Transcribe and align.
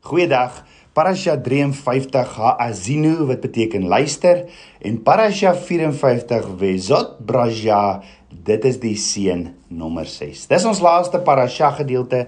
Goeiedag. 0.00 0.62
Parasha 0.96 1.34
53 1.36 2.30
Haazinu 2.36 3.26
wat 3.28 3.42
beteken 3.44 3.84
luister 3.84 4.46
en 4.80 4.96
Parasha 5.04 5.52
54 5.54 6.46
Wezot 6.56 7.18
Braja 7.26 8.00
dit 8.32 8.64
is 8.64 8.78
die 8.80 8.94
seën 8.96 9.44
nommer 9.68 10.08
6. 10.08 10.46
Dis 10.48 10.64
ons 10.64 10.80
laaste 10.80 11.20
parasha 11.20 11.68
gedeelte 11.82 12.22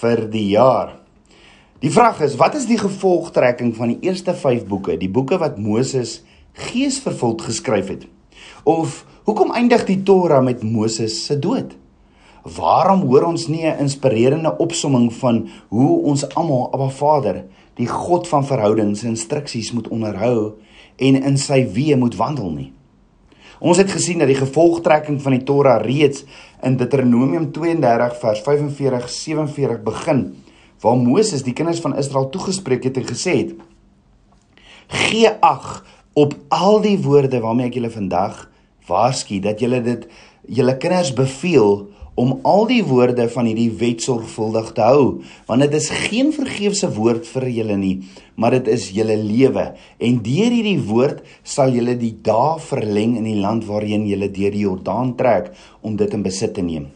vir 0.00 0.24
die 0.32 0.46
jaar. 0.54 0.96
Die 1.84 1.92
vraag 1.92 2.24
is 2.24 2.38
wat 2.40 2.56
is 2.56 2.64
die 2.72 2.80
gevolgtrekking 2.80 3.76
van 3.76 3.92
die 3.92 4.08
eerste 4.08 4.32
5 4.32 4.64
boeke, 4.64 4.96
die 4.96 5.12
boeke 5.12 5.36
wat 5.44 5.60
Moses 5.60 6.22
geesvervuld 6.70 7.44
geskryf 7.44 7.92
het? 7.92 8.08
Of 8.64 9.02
hoekom 9.28 9.52
eindig 9.52 9.84
die 9.84 10.00
Torah 10.08 10.40
met 10.40 10.64
Moses 10.64 11.20
se 11.28 11.36
dood? 11.36 11.76
Waarom 12.44 13.06
hoor 13.08 13.24
ons 13.24 13.46
nie 13.48 13.64
'n 13.64 13.78
inspirerende 13.78 14.56
opsomming 14.56 15.12
van 15.12 15.48
hoe 15.68 16.02
ons 16.02 16.28
almal 16.34 16.72
Abba 16.72 16.88
Vader, 16.88 17.44
die 17.74 17.86
God 17.86 18.28
van 18.28 18.44
verhoudings, 18.44 19.02
instruksies 19.02 19.72
moet 19.72 19.88
onderhou 19.88 20.52
en 20.96 21.22
in 21.22 21.38
sy 21.38 21.66
weë 21.66 21.96
moet 21.96 22.16
wandel 22.16 22.50
nie? 22.50 22.72
Ons 23.60 23.78
het 23.78 23.90
gesien 23.90 24.18
dat 24.18 24.28
die 24.28 24.36
gevolgtrekking 24.36 25.22
van 25.22 25.32
die 25.32 25.42
Torah 25.42 25.80
reeds 25.80 26.24
in 26.62 26.76
Deuteronomium 26.76 27.52
32 27.52 28.18
vers 28.20 28.42
45-47 28.42 29.82
begin, 29.82 30.34
waar 30.80 30.96
Moses 30.96 31.42
die 31.42 31.52
kinders 31.52 31.80
van 31.80 31.96
Israel 31.96 32.28
toegespreek 32.28 32.84
het 32.84 32.96
en 32.96 33.06
gesê 33.08 33.36
het: 33.36 33.54
"Gee 34.86 35.30
ag 35.40 35.84
op 36.12 36.34
al 36.48 36.80
die 36.80 36.98
woorde 36.98 37.40
waarmee 37.40 37.66
ek 37.66 37.74
julle 37.74 37.90
vandag 37.90 38.50
waarsku 38.86 39.40
dat 39.40 39.60
julle 39.60 39.80
dit 39.82 40.06
julle 40.46 40.76
kinders 40.76 41.14
beveel 41.16 41.93
om 42.14 42.38
al 42.46 42.66
die 42.70 42.82
woorde 42.86 43.28
van 43.28 43.48
hierdie 43.50 43.72
wet 43.80 44.04
sorgvuldig 44.04 44.72
te 44.76 44.84
hou 44.86 45.06
want 45.48 45.64
dit 45.66 45.74
is 45.74 45.90
geen 46.08 46.32
vergeefse 46.34 46.90
woord 46.94 47.26
vir 47.26 47.48
julle 47.50 47.78
nie 47.80 47.96
maar 48.34 48.54
dit 48.56 48.68
is 48.74 48.88
julle 48.94 49.16
lewe. 49.18 49.68
En 50.02 50.18
deur 50.24 50.54
hierdie 50.54 50.80
woord 50.88 51.22
sal 51.46 51.74
julle 51.74 51.96
die 51.98 52.14
dae 52.26 52.58
verleng 52.62 53.16
in 53.20 53.28
die 53.28 53.38
land 53.38 53.66
waarheen 53.68 54.06
julle 54.10 54.30
deur 54.34 54.54
die 54.54 54.64
Jordaan 54.64 55.14
trek 55.18 55.52
om 55.86 55.98
dit 56.00 56.14
in 56.14 56.24
besit 56.26 56.54
te 56.56 56.64
neem. 56.64 56.88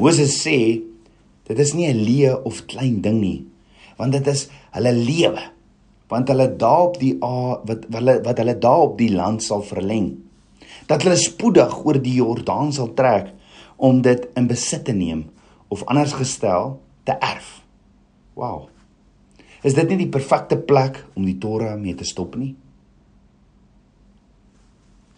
Moses 0.00 0.36
sê 0.42 0.58
dit 1.50 1.58
is 1.58 1.74
nie 1.74 1.88
'n 1.88 2.04
leë 2.04 2.42
of 2.44 2.66
klein 2.66 3.00
ding 3.00 3.20
nie 3.20 3.44
want 3.98 4.12
dit 4.12 4.26
is 4.26 4.48
hulle 4.72 4.92
lewe 4.92 5.42
want 6.08 6.28
hulle 6.28 6.56
daar 6.56 6.88
op 6.88 6.98
die 6.98 7.16
wat 7.20 7.86
hulle 7.90 8.20
wat 8.24 8.38
hulle 8.38 8.58
daar 8.58 8.82
op 8.88 8.98
die 8.98 9.12
land 9.12 9.42
sal 9.42 9.62
verleng. 9.62 10.18
Dat 10.86 11.02
hulle 11.02 11.16
spoedig 11.16 11.84
oor 11.84 11.98
die 11.98 12.18
Jordaan 12.18 12.72
sal 12.72 12.94
trek 12.94 13.34
om 13.80 14.02
dit 14.04 14.26
in 14.36 14.48
besit 14.50 14.84
te 14.84 14.92
neem 14.92 15.24
of 15.72 15.84
anders 15.88 16.12
gestel 16.18 16.76
te 17.08 17.16
erf. 17.16 17.60
Wow. 18.36 18.68
Is 19.64 19.76
dit 19.76 19.88
nie 19.92 20.02
die 20.04 20.12
perfekte 20.12 20.56
plek 20.56 21.02
om 21.16 21.24
die 21.24 21.38
Torah 21.40 21.76
mee 21.80 21.96
te 21.96 22.06
stop 22.08 22.36
nie? 22.40 22.54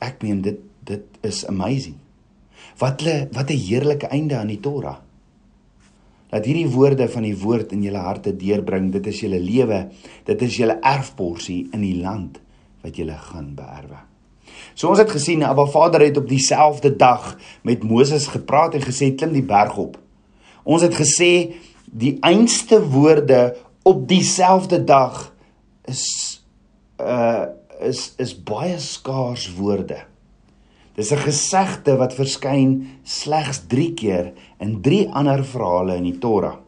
Ek 0.02 0.22
meen 0.22 0.42
dit 0.42 0.60
dit 0.82 1.18
is 1.22 1.44
amazing. 1.46 1.94
Wat 2.78 3.02
'n 3.02 3.28
wat 3.32 3.50
'n 3.50 3.64
heerlike 3.68 4.06
einde 4.06 4.36
aan 4.36 4.50
die 4.50 4.60
Torah. 4.60 4.98
Dat 6.30 6.44
hierdie 6.44 6.68
woorde 6.68 7.08
van 7.08 7.22
die 7.22 7.38
woord 7.38 7.72
in 7.72 7.82
julle 7.82 7.98
harte 7.98 8.36
deurbring, 8.36 8.92
dit 8.92 9.06
is 9.06 9.20
julle 9.20 9.40
lewe, 9.40 9.90
dit 10.24 10.42
is 10.42 10.56
julle 10.56 10.78
erfporsie 10.80 11.68
in 11.72 11.80
die 11.80 12.00
land 12.00 12.40
wat 12.82 12.96
julle 12.96 13.18
gaan 13.18 13.54
beerwe. 13.54 14.11
So 14.74 14.88
ons 14.88 14.98
het 14.98 15.10
gesien 15.10 15.44
Abba 15.44 15.66
Vader 15.66 16.00
het 16.00 16.16
op 16.16 16.28
dieselfde 16.28 16.96
dag 16.96 17.36
met 17.62 17.82
Moses 17.82 18.26
gepraat 18.26 18.74
en 18.74 18.84
gesê 18.84 19.14
klim 19.14 19.32
die 19.32 19.44
berg 19.46 19.76
op. 19.76 19.98
Ons 20.62 20.82
het 20.82 20.94
gesê 20.94 21.54
die 21.84 22.16
einste 22.20 22.78
woorde 22.88 23.56
op 23.82 24.06
dieselfde 24.08 24.84
dag 24.84 25.32
is 25.90 26.04
uh 27.00 27.50
is 27.82 28.12
is 28.22 28.30
baie 28.46 28.78
skaars 28.78 29.48
woorde. 29.58 30.04
Dis 30.94 31.10
'n 31.10 31.24
gesegde 31.26 31.96
wat 31.96 32.14
verskyn 32.14 32.86
slegs 33.02 33.66
3 33.66 33.94
keer 33.94 34.32
in 34.60 34.80
3 34.80 35.08
ander 35.10 35.44
verhale 35.44 35.96
in 35.96 36.04
die 36.04 36.18
Torah. 36.18 36.61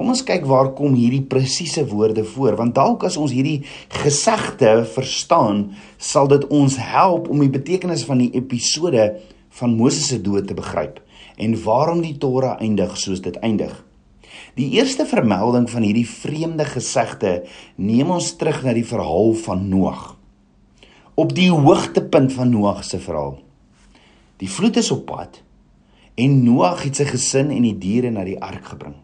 Kom 0.00 0.14
ons 0.14 0.22
kyk 0.24 0.46
waar 0.48 0.70
kom 0.72 0.94
hierdie 0.96 1.26
presiese 1.28 1.82
woorde 1.84 2.22
voor 2.24 2.54
want 2.56 2.72
dalk 2.72 3.02
as 3.04 3.18
ons 3.20 3.34
hierdie 3.36 3.66
gesegde 4.00 4.70
verstaan, 4.88 5.74
sal 6.00 6.30
dit 6.30 6.46
ons 6.48 6.78
help 6.80 7.26
om 7.28 7.42
die 7.44 7.52
betekenis 7.52 8.06
van 8.08 8.22
die 8.22 8.30
episode 8.32 9.02
van 9.58 9.74
Moses 9.76 10.06
se 10.08 10.16
dood 10.24 10.46
te 10.48 10.56
begryp 10.56 11.02
en 11.36 11.56
waarom 11.66 12.00
die 12.00 12.14
Torah 12.22 12.54
eindig 12.64 12.94
soos 12.96 13.20
dit 13.20 13.36
eindig. 13.44 13.74
Die 14.56 14.70
eerste 14.78 15.04
vermelding 15.04 15.68
van 15.68 15.84
hierdie 15.84 16.06
vreemde 16.08 16.64
gesegde 16.70 17.34
neem 17.76 18.16
ons 18.16 18.32
terug 18.40 18.62
na 18.64 18.72
die 18.72 18.86
verhaal 18.88 19.36
van 19.44 19.68
Noag. 19.68 20.02
Op 21.12 21.36
die 21.36 21.50
hoogtepunt 21.52 22.32
van 22.38 22.48
Noag 22.56 22.80
se 22.88 23.02
verhaal. 23.04 23.36
Die 24.40 24.48
vloed 24.48 24.80
is 24.80 24.90
op 24.96 25.04
pad 25.12 25.42
en 26.16 26.40
Noag 26.48 26.88
het 26.88 27.04
sy 27.04 27.10
gesin 27.12 27.52
en 27.52 27.68
die 27.68 27.76
diere 27.76 28.16
na 28.16 28.24
die 28.24 28.40
ark 28.40 28.72
gebring. 28.72 28.96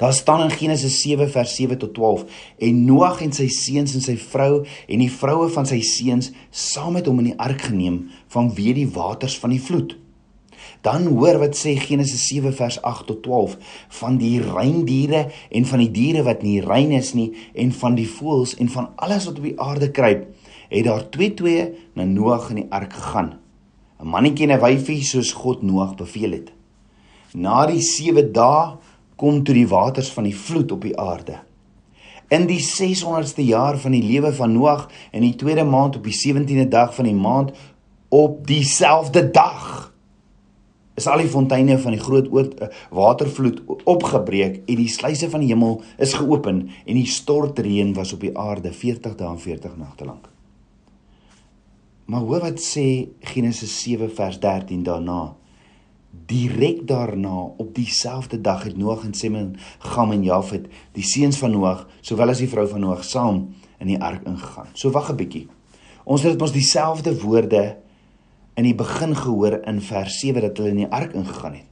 Daar 0.00 0.12
staan 0.12 0.40
in 0.40 0.50
Genesis 0.50 1.00
7 1.00 1.30
vers 1.30 1.54
7 1.54 1.78
tot 1.78 1.94
12 1.94 2.24
en 2.58 2.84
Noag 2.84 3.20
en 3.20 3.34
sy 3.36 3.50
seuns 3.52 3.92
en 3.94 4.00
sy 4.00 4.14
vrou 4.16 4.62
en 4.64 5.02
die 5.02 5.10
vroue 5.12 5.50
van 5.52 5.66
sy 5.68 5.82
seuns 5.84 6.30
saam 6.48 6.94
met 6.96 7.08
hom 7.10 7.18
in 7.20 7.26
die 7.28 7.36
ark 7.36 7.66
geneem 7.68 7.98
vanweë 8.32 8.78
die 8.78 8.86
waters 8.94 9.36
van 9.42 9.52
die 9.52 9.60
vloed. 9.60 9.98
Dan 10.80 11.04
hoor 11.12 11.36
wat 11.42 11.58
sê 11.58 11.74
Genesis 11.76 12.22
7 12.30 12.54
vers 12.56 12.78
8 12.80 13.10
tot 13.10 13.20
12 13.26 13.58
van 14.00 14.16
die 14.22 14.38
reindiere 14.40 15.26
en 15.52 15.68
van 15.68 15.84
die 15.84 15.90
diere 15.92 16.24
wat 16.24 16.40
nie 16.48 16.62
rein 16.64 16.96
is 16.96 17.12
nie 17.12 17.34
en 17.52 17.68
van 17.82 17.98
die 18.00 18.08
voëls 18.08 18.56
en 18.56 18.72
van 18.72 18.88
alles 18.96 19.28
wat 19.28 19.42
op 19.42 19.48
die 19.50 19.58
aarde 19.60 19.90
kruip 19.92 20.30
het 20.70 20.86
daar 20.88 21.04
twee 21.12 21.34
twee 21.36 21.66
na 21.92 22.08
Noag 22.08 22.48
in 22.54 22.62
die 22.62 22.70
ark 22.72 22.96
gegaan. 22.96 23.34
'n 24.00 24.08
Mannetjie 24.08 24.48
en 24.48 24.56
'n 24.56 24.64
wyfie 24.64 25.04
soos 25.04 25.36
God 25.36 25.60
Noag 25.62 25.92
beveel 26.00 26.32
het. 26.32 26.52
Na 27.34 27.66
die 27.66 27.82
7 27.82 28.32
dae 28.32 28.78
kom 29.20 29.42
toe 29.44 29.54
die 29.54 29.68
waters 29.68 30.08
van 30.16 30.24
die 30.28 30.36
vloed 30.36 30.72
op 30.72 30.86
die 30.86 30.96
aarde. 30.98 31.36
In 32.32 32.46
die 32.48 32.60
600ste 32.62 33.44
jaar 33.44 33.76
van 33.82 33.92
die 33.96 34.04
lewe 34.06 34.32
van 34.32 34.54
Noag 34.54 34.86
in 35.12 35.26
die 35.26 35.36
tweede 35.36 35.66
maand 35.66 35.98
op 35.98 36.06
die 36.06 36.16
17de 36.16 36.68
dag 36.70 36.94
van 36.94 37.08
die 37.10 37.16
maand 37.18 37.52
op 38.08 38.46
dieselfde 38.46 39.28
dag 39.30 39.90
is 41.00 41.06
al 41.08 41.22
die 41.22 41.30
fonteine 41.32 41.78
van 41.80 41.94
die 41.96 42.02
groot 42.02 42.28
oort, 42.32 42.58
uh, 42.60 42.68
watervloed 42.92 43.62
opgebreek 43.88 44.60
en 44.66 44.80
die 44.82 44.90
sluise 44.90 45.30
van 45.32 45.44
die 45.44 45.48
hemel 45.52 45.78
is 46.02 46.12
geopen 46.18 46.66
en 46.68 46.98
die 46.98 47.08
stortreën 47.08 47.94
was 47.96 48.12
op 48.16 48.24
die 48.26 48.34
aarde 48.36 48.72
40 48.74 49.16
dae 49.16 49.30
en 49.30 49.40
40 49.40 49.78
nagte 49.80 50.08
lank. 50.08 50.28
Maar 52.10 52.26
hoor 52.26 52.48
wat 52.50 52.60
sê 52.60 53.08
Genesis 53.32 53.76
7 53.84 54.10
vers 54.12 54.40
13 54.42 54.82
daarna. 54.84 55.39
Direk 56.10 56.86
daarna 56.86 57.54
op 57.56 57.74
dieselfde 57.74 58.40
dag 58.40 58.62
het 58.62 58.76
Noag 58.76 59.04
en 59.04 59.14
Sem 59.14 59.34
en 59.34 59.56
Gam 59.78 60.10
en 60.10 60.22
Jafet, 60.22 60.66
die 60.92 61.04
seuns 61.06 61.38
van 61.38 61.50
Noag, 61.50 61.86
sowel 62.00 62.34
as 62.34 62.42
die 62.42 62.48
vrou 62.50 62.66
van 62.68 62.80
Noag 62.80 63.04
saam 63.04 63.48
in 63.78 63.86
die 63.86 64.00
ark 64.00 64.26
ingegaan. 64.26 64.68
So 64.72 64.90
wag 64.90 65.10
'n 65.10 65.16
bietjie. 65.16 65.48
Ons 66.04 66.22
het 66.22 66.42
ons 66.42 66.52
dieselfde 66.52 67.20
woorde 67.20 67.76
in 68.54 68.64
die 68.64 68.74
begin 68.74 69.16
gehoor 69.16 69.60
in 69.66 69.80
vers 69.80 70.18
7 70.18 70.40
dat 70.40 70.56
hulle 70.56 70.68
in 70.70 70.82
die 70.84 70.92
ark 70.92 71.12
ingegaan 71.12 71.54
het. 71.54 71.68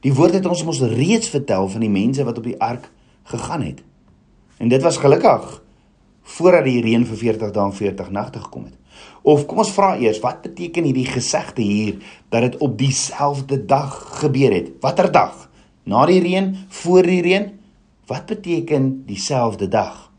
Die 0.00 0.14
woord 0.14 0.34
het 0.34 0.46
ons 0.46 0.64
mos 0.64 0.80
reeds 0.80 1.28
vertel 1.28 1.68
van 1.68 1.80
die 1.80 1.90
mense 1.90 2.24
wat 2.24 2.38
op 2.38 2.44
die 2.44 2.60
ark 2.60 2.90
gegaan 3.24 3.62
het. 3.62 3.82
En 4.58 4.68
dit 4.68 4.82
was 4.82 4.96
gelukkig 4.96 5.62
voordat 6.22 6.64
die 6.64 6.80
reën 6.82 7.06
vir 7.06 7.16
40 7.16 7.50
dae 7.50 7.64
en 7.64 7.74
40 7.74 8.10
nagte 8.10 8.38
gekom 8.38 8.64
het. 8.64 8.76
Of 9.22 9.46
kom 9.46 9.62
ons 9.62 9.70
vra 9.70 9.94
eers, 10.02 10.18
wat 10.22 10.42
beteken 10.42 10.88
hierdie 10.88 11.06
gesegde 11.06 11.62
hier 11.62 11.98
dat 12.34 12.42
dit 12.42 12.56
op 12.58 12.74
dieselfde 12.78 13.60
dag 13.66 13.94
gebeur 14.18 14.50
het? 14.50 14.72
Watter 14.82 15.12
dag? 15.14 15.48
Na 15.86 16.06
die 16.06 16.20
reën, 16.22 16.56
voor 16.68 17.06
die 17.06 17.22
reën? 17.22 17.50
Wat 18.10 18.26
beteken 18.26 19.04
dieselfde 19.06 19.68
dag? 19.70 20.10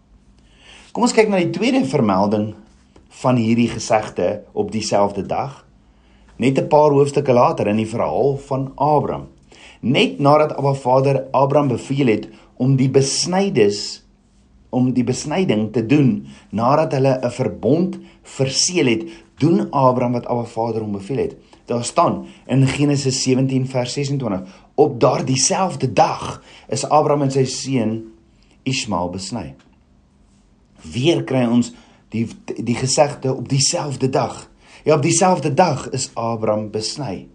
Kom 0.95 1.04
ons 1.04 1.16
kyk 1.16 1.28
na 1.28 1.42
die 1.42 1.51
tweede 1.51 1.83
vermelding 1.89 2.54
van 3.24 3.36
hierdie 3.36 3.68
gesegde 3.72 4.44
op 4.54 4.72
dieselfde 4.72 5.25
dag. 5.28 5.66
Net 6.38 6.57
'n 6.60 6.68
paar 6.68 6.92
hoofstukke 6.92 7.33
later 7.33 7.68
in 7.68 7.78
die 7.78 7.89
verhaal 7.89 8.38
van 8.38 8.72
Abraham. 8.75 9.28
Net 9.81 10.19
nadat 10.19 10.56
Abba 10.56 10.74
Vader 10.74 11.28
Abraham 11.31 11.68
beveel 11.68 12.07
het 12.07 12.28
om 12.56 12.75
die 12.75 12.89
besnydes 12.89 14.03
om 14.74 14.90
die 14.94 15.06
besnyding 15.06 15.68
te 15.74 15.86
doen 15.86 16.25
nadat 16.50 16.96
hulle 16.98 17.20
'n 17.22 17.31
verbond 17.31 18.00
verseël 18.22 18.90
het, 18.90 19.04
doen 19.38 19.70
Abraham 19.72 20.18
wat 20.18 20.25
Abba 20.25 20.44
Vader 20.44 20.81
hom 20.81 20.92
beveel 20.92 21.18
het. 21.18 21.36
Daar 21.66 21.84
staan 21.84 22.25
in 22.46 22.68
Genesis 22.68 23.24
17 23.24 23.68
vers 23.68 23.94
26: 23.94 24.42
Op 24.75 25.00
daardie 25.00 25.38
selfde 25.38 25.94
dag 25.94 26.44
is 26.68 26.86
Abraham 26.90 27.22
en 27.22 27.31
sy 27.31 27.46
seun 27.46 28.12
Ismael 28.64 29.10
besny. 29.10 29.56
Weer 30.81 31.24
kry 31.24 31.46
ons 31.46 31.74
die 32.10 32.28
die 32.46 32.76
gesegde 32.76 33.34
op 33.34 33.50
dieselfde 33.50 34.10
dag. 34.10 34.50
Ja, 34.84 34.96
op 34.96 35.02
dieselfde 35.02 35.54
dag 35.54 35.90
is 35.90 36.12
Abraham 36.14 36.72
besny. 36.72 37.28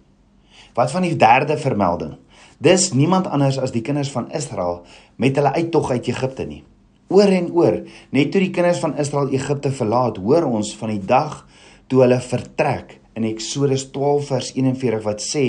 Wat 0.74 0.90
van 0.90 1.02
die 1.02 1.16
derde 1.16 1.58
vermelding? 1.58 2.16
Dis 2.58 2.92
niemand 2.92 3.26
anders 3.26 3.58
as 3.58 3.72
die 3.72 3.82
kinders 3.82 4.10
van 4.10 4.30
Israel 4.30 4.82
met 5.16 5.36
hulle 5.36 5.52
uittog 5.52 5.90
uit 5.90 6.06
Egipte 6.06 6.44
nie. 6.44 6.64
Oor 7.08 7.32
en 7.32 7.50
oor, 7.56 7.80
net 8.12 8.32
toe 8.32 8.42
die 8.42 8.52
kinders 8.52 8.82
van 8.84 8.96
Israel 9.00 9.32
Egipte 9.32 9.70
verlaat, 9.72 10.20
hoor 10.20 10.44
ons 10.44 10.74
van 10.76 10.92
die 10.92 11.04
dag 11.04 11.46
toe 11.88 12.02
hulle 12.04 12.20
vertrek 12.20 12.98
in 13.16 13.24
Eksodus 13.24 13.86
12 13.94 14.28
vers 14.28 14.50
41 14.54 15.02
wat 15.06 15.24
sê 15.24 15.44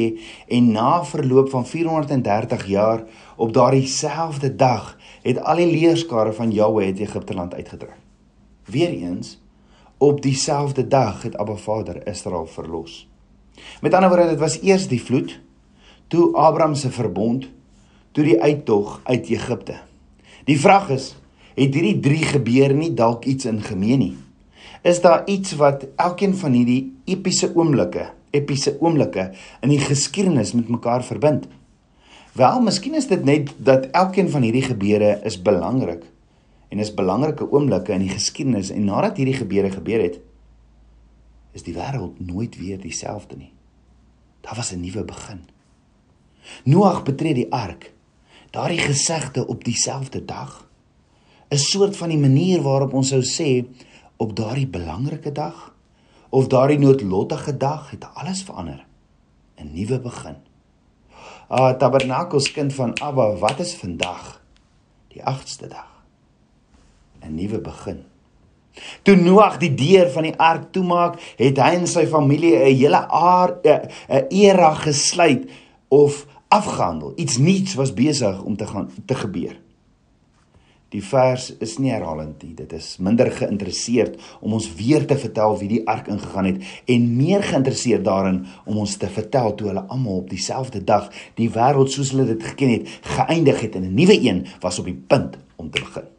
en 0.48 0.72
na 0.74 1.02
verloop 1.06 1.52
van 1.52 1.68
430 1.68 2.64
jaar 2.72 3.04
op 3.36 3.52
daardie 3.54 3.88
selfde 3.92 4.50
dag 4.56 4.96
het 5.26 5.42
al 5.44 5.60
die 5.62 5.68
leerskare 5.70 6.34
van 6.34 6.56
Jahwe 6.56 6.88
uit 6.88 7.04
Egipte 7.04 7.36
land 7.36 7.54
uitgetrek. 7.54 8.00
Weereens 8.72 9.38
op 10.00 10.22
dieselfde 10.24 10.88
dag 10.88 11.26
het 11.28 11.36
Abba 11.38 11.56
Vader 11.60 12.08
Israel 12.08 12.48
verlos. 12.48 13.04
Met 13.82 13.94
ander 13.94 14.10
woorde, 14.10 14.30
dit 14.32 14.40
was 14.40 14.62
eers 14.64 14.88
die 14.88 15.02
vloed, 15.04 15.36
toe 16.08 16.32
Abraham 16.40 16.76
se 16.76 16.92
verbond, 16.92 17.50
toe 18.16 18.24
die 18.24 18.40
uittog 18.42 19.02
uit 19.04 19.28
Egipte. 19.28 19.76
Die 20.48 20.60
vraag 20.60 20.90
is, 20.96 21.19
het 21.60 21.76
hierdie 21.76 22.00
drie 22.00 22.24
gebeure 22.24 22.74
nie 22.74 22.94
dalk 22.96 23.26
iets 23.28 23.46
in 23.50 23.62
gemeen 23.62 24.00
nie? 24.00 24.16
Is 24.88 25.02
daar 25.04 25.26
iets 25.28 25.58
wat 25.60 25.88
elkeen 26.00 26.36
van 26.40 26.56
hierdie 26.56 26.94
epiese 27.06 27.52
oomblikke, 27.56 28.06
epiese 28.32 28.78
oomblikke 28.80 29.32
in 29.62 29.74
die 29.74 29.82
geskiedenis 29.82 30.54
met 30.56 30.70
mekaar 30.72 31.04
verbind? 31.04 31.50
Wel, 32.40 32.62
miskien 32.64 32.96
is 32.96 33.10
dit 33.10 33.26
net 33.28 33.52
dat 33.58 33.90
elkeen 33.92 34.30
van 34.32 34.46
hierdie 34.46 34.64
gebeure 34.64 35.18
is 35.28 35.42
belangrik 35.42 36.06
en 36.70 36.80
is 36.80 36.94
belangrike 36.94 37.52
oomblikke 37.52 37.92
in 37.92 38.06
die 38.06 38.14
geskiedenis 38.14 38.70
en 38.72 38.86
nadat 38.88 39.18
hierdie 39.18 39.40
gebeure 39.42 39.72
gebeur 39.74 40.04
het, 40.06 40.20
is 41.58 41.66
die 41.66 41.74
wêreld 41.74 42.20
nooit 42.22 42.56
weer 42.62 42.80
dieselfde 42.80 43.36
nie. 43.36 43.52
Daar 44.46 44.56
was 44.56 44.72
'n 44.72 44.80
nuwe 44.80 45.04
begin. 45.04 45.42
Noag 46.64 47.04
betree 47.04 47.34
die 47.34 47.52
ark. 47.52 47.92
Daardie 48.52 48.80
gesegde 48.80 49.48
op 49.48 49.64
dieselfde 49.64 50.26
dag. 50.26 50.69
'n 51.50 51.58
Soort 51.58 51.98
van 51.98 52.10
die 52.10 52.18
manier 52.18 52.62
waarop 52.62 52.94
ons 52.94 53.10
sou 53.10 53.22
sê 53.26 53.66
op 54.18 54.36
daardie 54.36 54.68
belangrike 54.68 55.32
dag 55.32 55.74
of 56.30 56.48
daardie 56.48 56.78
noodlottige 56.80 57.58
dag 57.58 57.90
het 57.90 58.06
alles 58.14 58.44
verander. 58.44 58.86
'n 59.58 59.72
Nuwe 59.74 60.00
begin. 60.00 60.36
Ah, 61.48 61.78
Tabernakels 61.78 62.52
kind 62.52 62.74
van 62.74 63.00
Abba, 63.02 63.36
wat 63.36 63.60
is 63.60 63.74
vandag? 63.74 64.42
Die 65.08 65.22
8ste 65.26 65.68
dag. 65.68 66.04
'n 67.22 67.36
Nuwe 67.36 67.60
begin. 67.62 68.04
Toe 69.02 69.16
Noag 69.16 69.58
die 69.58 69.74
deur 69.74 70.10
van 70.10 70.24
die 70.24 70.38
ark 70.38 70.72
toemaak, 70.72 71.18
het 71.36 71.58
hy 71.58 71.74
en 71.80 71.88
sy 71.88 72.06
familie 72.08 72.56
'n 72.56 72.76
hele 72.76 73.08
aar 73.08 73.58
'n 73.64 74.26
era 74.30 74.74
gesluit 74.74 75.50
of 75.88 76.26
afgehandel. 76.48 77.14
Iets 77.16 77.38
nuuts 77.38 77.74
was 77.74 77.94
besig 77.94 78.44
om 78.44 78.56
te 78.56 78.68
gaan 78.68 78.90
te 79.06 79.16
gebeur. 79.16 79.60
Die 80.90 81.04
vers 81.06 81.52
is 81.62 81.76
nie 81.78 81.92
herhalend 81.94 82.42
nie. 82.42 82.56
Dit 82.58 82.72
is 82.74 82.96
minder 82.98 83.30
geïnteresseerd 83.30 84.16
om 84.42 84.56
ons 84.58 84.66
weer 84.74 85.04
te 85.06 85.18
vertel 85.22 85.58
wie 85.60 85.68
die 85.70 85.82
ark 85.86 86.08
ingegaan 86.10 86.48
het 86.50 86.64
en 86.90 87.06
meer 87.18 87.44
geïnteresseerd 87.46 88.02
daarin 88.08 88.40
om 88.66 88.80
ons 88.82 88.96
te 88.98 89.10
vertel 89.14 89.54
toe 89.56 89.68
hulle 89.70 89.84
almal 89.94 90.24
op 90.24 90.32
dieselfde 90.34 90.82
dag 90.84 91.12
die 91.38 91.52
wêreld 91.54 91.94
soos 91.94 92.10
hulle 92.16 92.26
dit 92.32 92.48
geken 92.52 92.74
het 92.74 92.96
geëindig 93.18 93.62
het 93.68 93.76
en 93.78 93.86
'n 93.86 93.94
nuwe 93.94 94.18
een 94.18 94.48
was 94.66 94.80
op 94.80 94.86
die 94.86 94.98
punt 95.08 95.38
om 95.56 95.70
te 95.70 95.80
begin. 95.80 96.10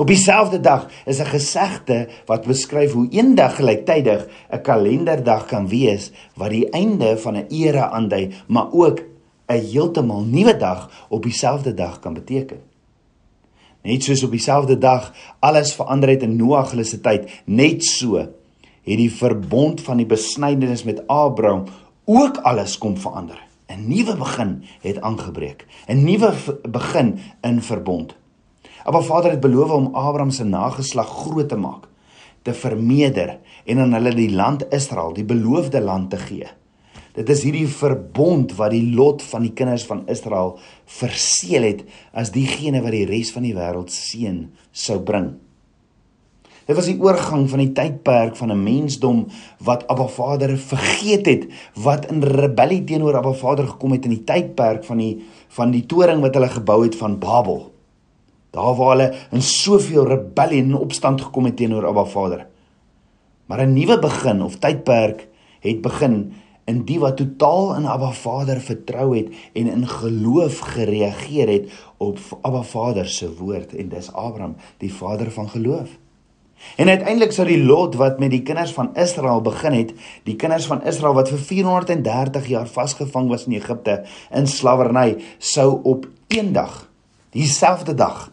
Op 0.00 0.06
dieselfde 0.06 0.60
dag 0.60 0.88
is 1.04 1.20
'n 1.20 1.32
gesegde 1.36 2.08
wat 2.26 2.46
beskryf 2.46 2.92
hoe 2.92 3.08
eendag 3.10 3.56
gelyktydig 3.56 4.28
'n 4.50 4.60
kalenderdag 4.62 5.46
kan 5.46 5.68
wees 5.68 6.10
wat 6.34 6.50
die 6.50 6.70
einde 6.70 7.18
van 7.18 7.36
'n 7.36 7.46
era 7.48 7.90
aandui, 7.90 8.32
maar 8.48 8.72
ook 8.72 9.02
'n 9.46 9.60
heeltemal 9.60 10.22
nuwe 10.24 10.56
dag 10.56 11.06
op 11.08 11.22
dieselfde 11.22 11.74
dag 11.74 12.00
kan 12.00 12.14
beteken. 12.14 12.69
Net 13.82 14.04
soos 14.04 14.22
op 14.24 14.30
dieselfde 14.30 14.78
dag 14.78 15.12
alles 15.40 15.72
verander 15.74 16.08
het 16.12 16.22
in 16.22 16.36
Noag 16.36 16.74
se 16.84 17.00
tyd, 17.00 17.30
net 17.46 17.84
so 17.84 18.16
het 18.16 18.98
die 18.98 19.10
verbond 19.12 19.80
van 19.80 19.96
die 19.96 20.06
besnydenis 20.06 20.84
met 20.84 21.06
Abraham 21.06 21.64
ook 22.04 22.36
alles 22.36 22.78
kom 22.78 22.96
verander. 22.96 23.38
'n 23.70 23.86
Nuwe 23.88 24.16
begin 24.16 24.62
het 24.80 25.00
aangebreek, 25.00 25.66
'n 25.86 26.04
nuwe 26.04 26.34
begin 26.68 27.18
in 27.40 27.62
verbond. 27.62 28.16
Abba 28.84 29.00
Vader 29.00 29.30
het 29.30 29.40
beloof 29.40 29.70
om 29.70 29.94
Abraham 29.94 30.30
se 30.30 30.44
nageslag 30.44 31.08
groot 31.08 31.48
te 31.48 31.56
maak, 31.56 31.88
te 32.42 32.54
vermeerder 32.54 33.38
en 33.64 33.78
aan 33.78 33.92
hulle 33.92 34.14
die 34.14 34.30
land 34.30 34.64
Israel, 34.72 35.12
die 35.12 35.24
beloofde 35.24 35.80
land 35.80 36.10
te 36.10 36.16
gee. 36.16 36.48
Dit 37.14 37.28
is 37.28 37.42
hierdie 37.42 37.66
verbond 37.66 38.52
wat 38.58 38.70
die 38.70 38.94
lot 38.94 39.22
van 39.32 39.42
die 39.42 39.54
kinders 39.56 39.84
van 39.88 40.04
Israel 40.12 40.58
verseël 40.86 41.66
het 41.66 41.84
as 42.14 42.30
diegene 42.30 42.82
wat 42.84 42.94
die 42.94 43.06
res 43.08 43.32
van 43.34 43.46
die 43.46 43.54
wêreld 43.56 43.90
seën 43.90 44.44
sou 44.70 45.00
bring. 45.02 45.32
Dit 46.70 46.78
was 46.78 46.86
die 46.86 47.00
oorgang 47.02 47.48
van 47.50 47.58
die 47.64 47.72
tydperk 47.74 48.36
van 48.38 48.52
'n 48.52 48.62
mensdom 48.62 49.26
wat 49.58 49.88
Abba 49.90 50.06
Vader 50.06 50.54
vergeet 50.58 51.26
het, 51.26 51.48
wat 51.74 52.06
in 52.06 52.22
rebellie 52.22 52.84
teenoor 52.84 53.16
Abba 53.16 53.32
Vader 53.32 53.66
gekom 53.66 53.92
het 53.92 54.04
in 54.04 54.14
die 54.14 54.24
tydperk 54.24 54.84
van 54.84 54.98
die 54.98 55.24
van 55.48 55.70
die 55.70 55.86
toring 55.86 56.20
wat 56.20 56.34
hulle 56.34 56.48
gebou 56.48 56.84
het 56.84 56.96
van 56.96 57.18
Babel. 57.18 57.72
Daar 58.50 58.74
waar 58.76 58.90
hulle 58.90 59.14
in 59.32 59.42
soveel 59.42 60.06
rebellie 60.06 60.62
en 60.62 60.74
opstand 60.74 61.20
gekom 61.20 61.44
het 61.44 61.56
teenoor 61.56 61.86
Abba 61.86 62.04
Vader. 62.04 62.46
Maar 63.46 63.66
'n 63.66 63.72
nuwe 63.72 63.98
begin 63.98 64.42
of 64.42 64.58
tydperk 64.58 65.28
het 65.60 65.80
begin 65.80 66.32
in 66.70 66.84
die 66.88 66.98
wat 67.02 67.18
totaal 67.18 67.74
in 67.76 67.88
Abba 67.90 68.12
Vader 68.16 68.60
vertrou 68.62 69.08
het 69.16 69.32
en 69.58 69.70
in 69.70 69.86
geloof 69.88 70.60
gereageer 70.74 71.50
het 71.50 71.72
op 71.98 72.20
Abba 72.40 72.62
Vader 72.62 73.08
se 73.08 73.28
woord 73.36 73.74
en 73.74 73.90
dis 73.90 74.12
Abraham, 74.12 74.56
die 74.78 74.92
vader 74.94 75.30
van 75.34 75.50
geloof. 75.50 75.96
En 76.76 76.88
uiteindelik 76.88 77.32
sou 77.32 77.46
die 77.48 77.62
lot 77.64 77.96
wat 77.96 78.18
met 78.20 78.32
die 78.34 78.42
kinders 78.44 78.72
van 78.76 78.92
Israel 78.94 79.40
begin 79.40 79.72
het, 79.72 79.94
die 80.28 80.36
kinders 80.36 80.68
van 80.68 80.84
Israel 80.84 81.16
wat 81.16 81.32
vir 81.32 81.40
430 81.40 82.50
jaar 82.52 82.68
vasgevang 82.68 83.30
was 83.32 83.46
in 83.48 83.56
Egipte 83.56 84.02
in 84.30 84.46
slawerny, 84.46 85.16
sou 85.38 85.80
op 85.82 86.08
eendag 86.28 86.84
dieselfde 87.32 87.94
dag 87.94 88.28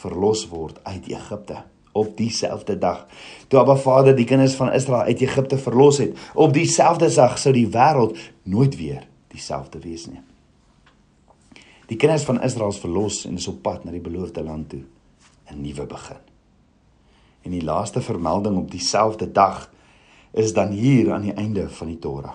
verlos 0.00 0.46
word 0.48 0.80
uit 0.82 1.10
Egipte 1.12 1.64
op 1.92 2.16
dieselfde 2.16 2.78
dag. 2.78 3.06
Toe 3.48 3.60
Abba 3.60 3.76
Vader 3.76 4.16
die 4.16 4.26
kinders 4.26 4.54
van 4.54 4.72
Israel 4.72 5.08
uit 5.08 5.20
Egipte 5.20 5.58
verlos 5.58 5.98
het, 5.98 6.18
op 6.34 6.52
dieselfde 6.52 7.14
dag 7.14 7.38
sou 7.38 7.54
die 7.54 7.68
wêreld 7.68 8.18
nooit 8.42 8.76
weer 8.76 9.06
dieselfde 9.28 9.78
wees 9.78 10.06
nie. 10.06 10.20
Die 11.88 11.96
kinders 11.96 12.24
van 12.28 12.42
Israel 12.42 12.68
is 12.68 12.80
verlos 12.82 13.24
en 13.24 13.38
is 13.40 13.48
op 13.48 13.62
pad 13.62 13.84
na 13.84 13.94
die 13.94 14.04
beloofde 14.04 14.42
land 14.44 14.68
toe, 14.68 14.84
'n 15.50 15.60
nuwe 15.60 15.86
begin. 15.86 16.20
En 17.42 17.50
die 17.50 17.64
laaste 17.64 18.00
vermelding 18.00 18.56
op 18.56 18.70
dieselfde 18.70 19.32
dag 19.32 19.70
is 20.32 20.52
dan 20.52 20.70
hier 20.70 21.12
aan 21.12 21.22
die 21.22 21.32
einde 21.32 21.68
van 21.68 21.86
die 21.86 21.98
Torah. 21.98 22.34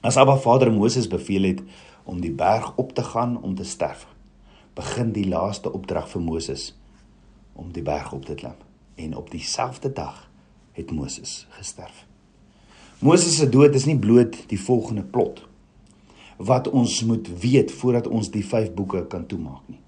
As 0.00 0.16
Abba 0.16 0.36
Vader 0.36 0.72
Moses 0.72 1.06
beveel 1.08 1.42
het 1.42 1.62
om 2.04 2.20
die 2.20 2.32
berg 2.32 2.72
op 2.76 2.92
te 2.92 3.02
gaan 3.02 3.42
om 3.42 3.54
te 3.54 3.64
sterf, 3.64 4.06
begin 4.74 5.12
die 5.12 5.28
laaste 5.28 5.72
opdrag 5.72 6.08
vir 6.08 6.20
Moses 6.20 6.74
om 7.54 7.72
die 7.72 7.82
berg 7.82 8.12
op 8.12 8.24
te 8.24 8.34
klim. 8.34 8.58
En 8.94 9.16
op 9.16 9.30
dieselfde 9.30 9.92
dag 9.92 10.30
het 10.72 10.90
Moses 10.90 11.46
gesterf. 11.50 12.06
Moses 12.98 13.36
se 13.36 13.48
dood 13.48 13.74
is 13.74 13.86
nie 13.88 13.98
bloot 13.98 14.36
die 14.50 14.60
volgende 14.60 15.02
plot 15.02 15.42
wat 16.36 16.68
ons 16.70 17.02
moet 17.06 17.28
weet 17.40 17.72
voordat 17.72 18.06
ons 18.10 18.30
die 18.30 18.44
5 18.46 18.72
boeke 18.74 19.04
kan 19.06 19.26
toemaak 19.26 19.62
nie. 19.70 19.78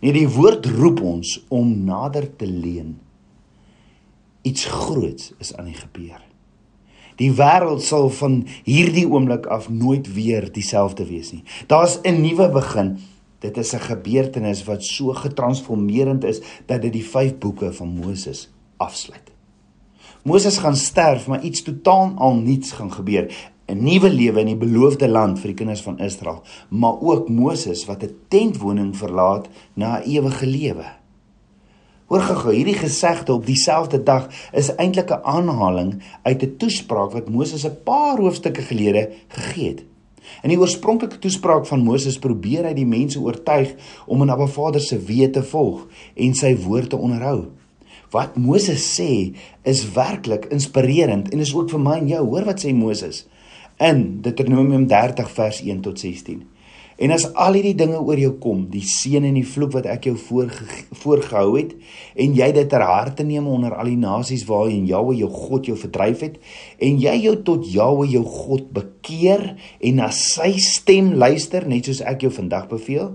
Nee, 0.00 0.12
die 0.12 0.28
woord 0.30 0.66
roep 0.66 1.00
ons 1.02 1.36
om 1.54 1.70
nader 1.86 2.26
te 2.36 2.46
leun. 2.46 2.96
Iets 4.42 4.66
groots 4.70 5.32
is 5.38 5.54
aan 5.56 5.70
die 5.70 5.78
gebeur. 5.78 6.18
Die 7.18 7.30
wêreld 7.34 7.82
sal 7.82 8.08
van 8.14 8.40
hierdie 8.66 9.06
oomblik 9.08 9.46
af 9.50 9.68
nooit 9.70 10.06
weer 10.14 10.46
dieselfde 10.54 11.06
wees 11.08 11.32
nie. 11.34 11.42
Daar's 11.66 11.98
'n 12.02 12.20
nuwe 12.22 12.48
begin 12.50 12.98
Dit 13.38 13.56
is 13.56 13.72
'n 13.72 13.78
gebeurtenis 13.80 14.64
wat 14.64 14.84
so 14.84 15.12
getransformerend 15.12 16.24
is 16.24 16.40
dat 16.66 16.82
dit 16.82 16.92
die 16.92 17.06
5 17.06 17.38
boeke 17.38 17.72
van 17.72 17.88
Moses 17.88 18.50
afsluit. 18.76 19.30
Moses 20.22 20.58
gaan 20.58 20.76
sterf, 20.76 21.26
maar 21.26 21.42
iets 21.42 21.62
totaal 21.62 22.12
al 22.16 22.34
niets 22.34 22.72
gaan 22.72 22.92
gebeur. 22.92 23.52
'n 23.66 23.82
Nuwe 23.82 24.10
lewe 24.10 24.40
in 24.40 24.46
die 24.46 24.56
beloofde 24.56 25.08
land 25.08 25.38
vir 25.38 25.52
die 25.52 25.56
kinders 25.56 25.82
van 25.82 25.98
Israel, 25.98 26.42
maar 26.68 27.00
ook 27.00 27.28
Moses 27.28 27.84
wat 27.84 28.02
'n 28.02 28.16
tentwoning 28.28 28.96
verlaat 28.96 29.48
na 29.74 29.98
'n 29.98 30.08
ewige 30.08 30.46
lewe. 30.46 30.84
Hoor 32.08 32.20
gou, 32.20 32.54
hierdie 32.54 32.78
gesegde 32.78 33.32
op 33.32 33.46
dieselfde 33.46 34.02
dag 34.02 34.28
is 34.52 34.74
eintlik 34.74 35.10
'n 35.10 35.24
aanhaling 35.24 36.02
uit 36.22 36.42
'n 36.42 36.56
toespraak 36.56 37.12
wat 37.12 37.28
Moses 37.28 37.66
'n 37.66 37.82
paar 37.84 38.16
hoofstukke 38.16 38.62
gelede 38.62 39.10
gegee 39.28 39.68
het. 39.68 39.84
In 40.42 40.52
die 40.52 40.58
oorspronklike 40.60 41.20
toespraak 41.22 41.66
van 41.68 41.84
Moses 41.84 42.18
probeer 42.22 42.68
hy 42.68 42.74
die 42.76 42.88
mense 42.88 43.20
oortuig 43.20 43.74
om 44.06 44.22
aan 44.22 44.34
Abba 44.34 44.48
Vader 44.50 44.82
se 44.84 44.98
weë 44.98 45.32
te 45.34 45.44
volg 45.52 45.86
en 46.14 46.36
sy 46.38 46.54
woord 46.64 46.92
te 46.94 47.00
onderhou. 47.00 47.48
Wat 48.14 48.38
Moses 48.40 48.84
sê 48.96 49.34
is 49.68 49.82
werklik 49.96 50.48
inspirerend 50.54 51.32
en 51.32 51.44
is 51.44 51.54
ook 51.54 51.72
vir 51.74 51.82
my 51.82 51.98
en 52.00 52.12
jou. 52.12 52.22
Hoor 52.30 52.48
wat 52.48 52.64
sê 52.64 52.72
Moses 52.76 53.26
in 53.78 54.20
Deuteronomium 54.24 54.86
30 54.90 55.28
vers 55.36 55.60
1 55.62 55.82
tot 55.84 56.00
16. 56.00 56.40
En 56.98 57.12
as 57.14 57.28
al 57.38 57.54
hierdie 57.54 57.76
dinge 57.78 58.00
oor 58.02 58.18
jou 58.18 58.32
kom, 58.42 58.64
die 58.72 58.82
seën 58.82 59.22
en 59.22 59.36
die 59.38 59.46
vloek 59.46 59.76
wat 59.76 59.86
ek 59.86 60.08
jou 60.08 60.16
voorgehou 60.18 61.52
het 61.54 61.76
en 62.18 62.34
jy 62.34 62.48
dit 62.56 62.66
ter 62.72 62.82
harte 62.82 63.22
neem 63.26 63.46
onder 63.46 63.76
al 63.78 63.86
die 63.86 64.00
nasies 64.00 64.42
waarheen 64.48 64.88
Jahwe 64.90 65.14
jou 65.20 65.28
God 65.30 65.70
jou 65.70 65.76
verdryf 65.78 66.24
het 66.26 66.40
en 66.82 66.98
jy 66.98 67.14
jou 67.22 67.36
tot 67.46 67.68
Jahwe 67.70 68.08
jou 68.10 68.24
God 68.26 68.72
bekeer 68.74 69.52
en 69.78 70.02
na 70.02 70.10
sy 70.10 70.56
stem 70.58 71.12
luister 71.22 71.68
net 71.70 71.86
soos 71.86 72.02
ek 72.02 72.26
jou 72.26 72.32
vandag 72.34 72.66
beveel, 72.72 73.12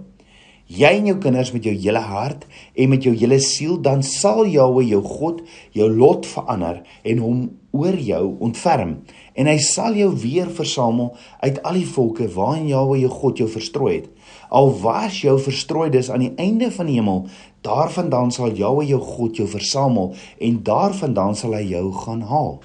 jy 0.72 0.94
en 1.02 1.12
jou 1.12 1.18
kinders 1.20 1.52
met 1.52 1.68
jou 1.68 1.76
hele 1.76 2.06
hart 2.08 2.48
en 2.80 2.94
met 2.94 3.04
jou 3.04 3.12
hele 3.12 3.42
siel, 3.44 3.76
dan 3.84 4.00
sal 4.00 4.46
Jahwe 4.48 4.88
jou 4.88 5.04
God 5.04 5.44
jou 5.76 5.92
lot 5.92 6.24
verander 6.24 6.86
en 7.04 7.20
hom 7.20 7.44
oor 7.76 8.00
jou 8.00 8.24
ontferm 8.46 9.02
en 9.34 9.50
hy 9.50 9.58
sal 9.62 9.96
jou 9.98 10.10
weer 10.24 10.50
versamel 10.54 11.14
uit 11.42 11.62
al 11.64 11.80
die 11.80 11.88
volke 11.90 12.28
waarin 12.36 12.68
Jahwe 12.70 13.00
jou 13.02 13.12
God 13.14 13.42
jou 13.42 13.48
verstrooi 13.50 13.94
het. 13.96 14.10
Al 14.54 14.70
was 14.84 15.22
jou 15.24 15.38
verstrooi 15.42 15.90
dis 15.94 16.12
aan 16.14 16.26
die 16.26 16.34
einde 16.38 16.70
van 16.72 16.90
die 16.90 17.00
hemel, 17.00 17.26
daarvandaan 17.66 18.32
sal 18.32 18.54
Jahwe 18.54 18.86
jou 18.86 19.02
God 19.02 19.40
jou 19.42 19.48
versamel 19.50 20.14
en 20.40 20.62
daarvandaan 20.64 21.36
sal 21.40 21.58
hy 21.58 21.66
jou 21.72 21.88
gaan 22.04 22.22
haal. 22.30 22.62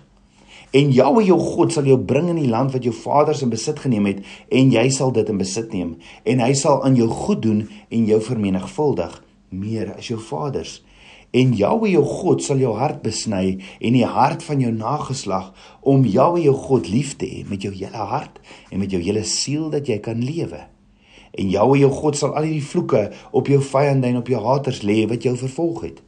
En 0.77 0.91
Jahwe 0.93 1.23
jou 1.25 1.39
God 1.41 1.73
sal 1.73 1.89
jou 1.89 1.97
bring 1.97 2.29
in 2.29 2.43
die 2.43 2.51
land 2.51 2.75
wat 2.75 2.85
jou 2.85 2.93
vaders 2.93 3.41
in 3.45 3.53
besit 3.53 3.81
geneem 3.81 4.11
het 4.11 4.21
en 4.53 4.75
jy 4.75 4.85
sal 4.93 5.15
dit 5.17 5.31
in 5.33 5.41
besit 5.41 5.73
neem 5.73 5.95
en 6.29 6.45
hy 6.45 6.53
sal 6.53 6.83
aan 6.85 6.99
jou 6.99 7.09
goed 7.09 7.41
doen 7.47 7.63
en 7.89 8.05
jou 8.11 8.21
vermenigvuldig 8.21 9.17
meer 9.49 9.95
as 9.97 10.11
jou 10.11 10.19
vaders 10.21 10.83
En 11.31 11.53
Jahwe 11.53 11.91
jou 11.93 12.05
God 12.09 12.41
sal 12.41 12.61
jou 12.63 12.73
hart 12.79 13.03
besny 13.05 13.59
en 13.85 13.97
die 13.97 14.07
hart 14.09 14.41
van 14.47 14.63
jou 14.65 14.71
nageslag 14.73 15.51
om 15.85 16.07
Jahwe 16.09 16.41
jou 16.47 16.55
God 16.57 16.89
lief 16.89 17.19
te 17.21 17.29
hê 17.29 17.43
met 17.49 17.61
jou 17.61 17.73
hele 17.75 18.07
hart 18.13 18.39
en 18.73 18.81
met 18.81 18.93
jou 18.93 19.01
hele 19.03 19.27
siel 19.29 19.69
dat 19.75 19.89
jy 19.91 19.99
kan 20.01 20.23
lewe. 20.25 20.63
En 21.37 21.51
Jahwe 21.53 21.83
jou 21.83 21.91
God 21.93 22.17
sal 22.17 22.33
al 22.33 22.49
die 22.49 22.65
vloeke 22.65 23.11
op 23.37 23.51
jou 23.53 23.61
vyande 23.61 24.09
en 24.09 24.23
op 24.23 24.31
jou 24.33 24.41
haters 24.41 24.81
lê 24.81 25.03
wat 25.11 25.27
jou 25.29 25.35
vervolg 25.37 25.83
het. 25.85 25.99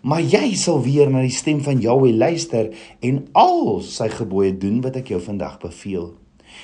Maar 0.00 0.24
jy 0.24 0.54
sal 0.56 0.80
weer 0.80 1.12
na 1.12 1.26
die 1.26 1.34
stem 1.34 1.60
van 1.60 1.82
Jahwe 1.84 2.14
luister 2.16 2.70
en 3.04 3.26
al 3.36 3.82
sy 3.84 4.08
gebooie 4.08 4.54
doen 4.56 4.80
wat 4.80 4.96
ek 5.02 5.12
jou 5.12 5.20
vandag 5.20 5.58
beveel. 5.60 6.14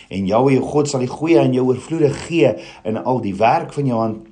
En 0.08 0.25
Jahwe 0.25 0.56
jou 0.56 0.64
God 0.64 0.88
sal 0.88 1.04
die 1.04 1.12
goeie 1.12 1.37
aan 1.42 1.52
jou 1.52 1.66
oorvloedig 1.68 2.16
gee 2.30 2.54
in 2.88 2.96
al 2.96 3.20
die 3.20 3.37
werk 3.37 3.76
van 3.76 3.92
jou 3.92 4.00
hand 4.00 4.25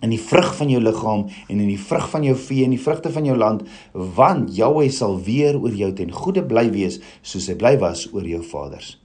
in 0.00 0.12
die 0.14 0.20
vrug 0.20 0.54
van 0.56 0.70
jou 0.72 0.80
liggaam 0.82 1.26
en 1.28 1.58
in 1.58 1.68
die 1.68 1.80
vrug 1.80 2.08
van 2.12 2.24
jou 2.24 2.36
vee 2.46 2.64
en 2.64 2.74
die 2.74 2.80
vrugte 2.80 3.12
van 3.12 3.26
jou 3.28 3.36
land 3.36 3.66
want 3.92 4.54
Jahwe 4.56 4.88
sal 4.94 5.18
weer 5.26 5.58
oor 5.60 5.76
jou 5.76 5.92
ten 5.96 6.12
goeie 6.14 6.44
bly 6.46 6.70
wees 6.72 7.00
soos 7.20 7.50
hy 7.52 7.58
bly 7.60 7.76
was 7.82 8.06
oor 8.14 8.26
jou 8.26 8.40
vaders. 8.52 8.96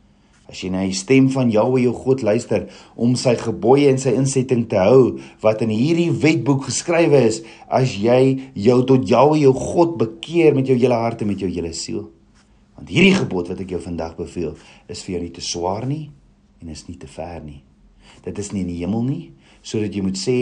As 0.45 0.59
jy 0.61 0.69
na 0.69 0.83
die 0.85 0.93
stem 0.93 1.27
van 1.33 1.49
Jahwe 1.49 1.81
jou 1.81 1.93
God 1.97 2.21
luister 2.23 2.67
om 3.01 3.15
sy 3.17 3.33
gebooie 3.39 3.89
en 3.89 3.99
sy 4.01 4.13
insetting 4.15 4.67
te 4.69 4.77
hou 4.77 5.17
wat 5.43 5.63
in 5.65 5.73
hierdie 5.73 6.11
wetboek 6.13 6.67
geskrywe 6.69 7.23
is 7.31 7.41
as 7.65 7.97
jy 7.97 8.51
jou 8.67 8.81
tot 8.87 9.07
Jahwe 9.09 9.41
jou 9.41 9.55
God 9.57 9.97
bekeer 10.01 10.55
met 10.55 10.69
jou 10.69 10.77
hele 10.77 10.99
hart 11.01 11.25
en 11.25 11.33
met 11.33 11.41
jou 11.41 11.49
hele 11.49 11.73
siel. 11.73 12.05
Want 12.77 12.91
hierdie 12.91 13.15
gebod 13.17 13.49
wat 13.49 13.63
ek 13.63 13.73
jou 13.73 13.81
vandag 13.81 14.13
beveel 14.19 14.53
is 14.91 15.01
vir 15.03 15.17
jou 15.17 15.23
nie 15.25 15.33
te 15.33 15.43
swaar 15.43 15.87
nie 15.89 16.05
en 16.61 16.69
is 16.71 16.85
nie 16.87 16.99
te 17.01 17.09
ver 17.09 17.41
nie. 17.41 17.63
Dit 18.25 18.37
is 18.39 18.53
nie 18.53 18.61
in 18.61 18.69
die 18.69 18.83
hemel 18.83 19.03
nie 19.07 19.25
sodat 19.65 19.95
jy 19.97 20.03
moet 20.05 20.19
sê 20.19 20.37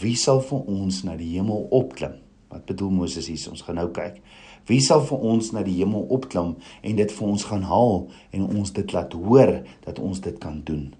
wie 0.00 0.16
sal 0.16 0.40
vir 0.46 0.68
ons 0.70 1.02
na 1.04 1.16
die 1.18 1.32
hemel 1.34 1.66
opklim? 1.74 2.20
Wat 2.50 2.66
bedoel 2.66 2.90
Moses 2.94 3.28
hier? 3.30 3.40
Ons 3.50 3.62
gaan 3.66 3.78
nou 3.78 3.88
kyk. 3.94 4.20
Wie 4.70 4.80
sal 4.84 5.02
vir 5.06 5.26
ons 5.32 5.50
na 5.54 5.64
die 5.66 5.78
hemel 5.80 6.06
opklim 6.14 6.54
en 6.86 6.96
dit 6.98 7.12
vir 7.16 7.26
ons 7.26 7.44
gaan 7.48 7.66
haal 7.66 8.08
en 8.36 8.46
ons 8.46 8.72
dit 8.76 8.94
laat 8.94 9.14
hoor 9.18 9.54
dat 9.86 9.98
ons 9.98 10.22
dit 10.22 10.36
kan 10.42 10.60
doen? 10.66 10.90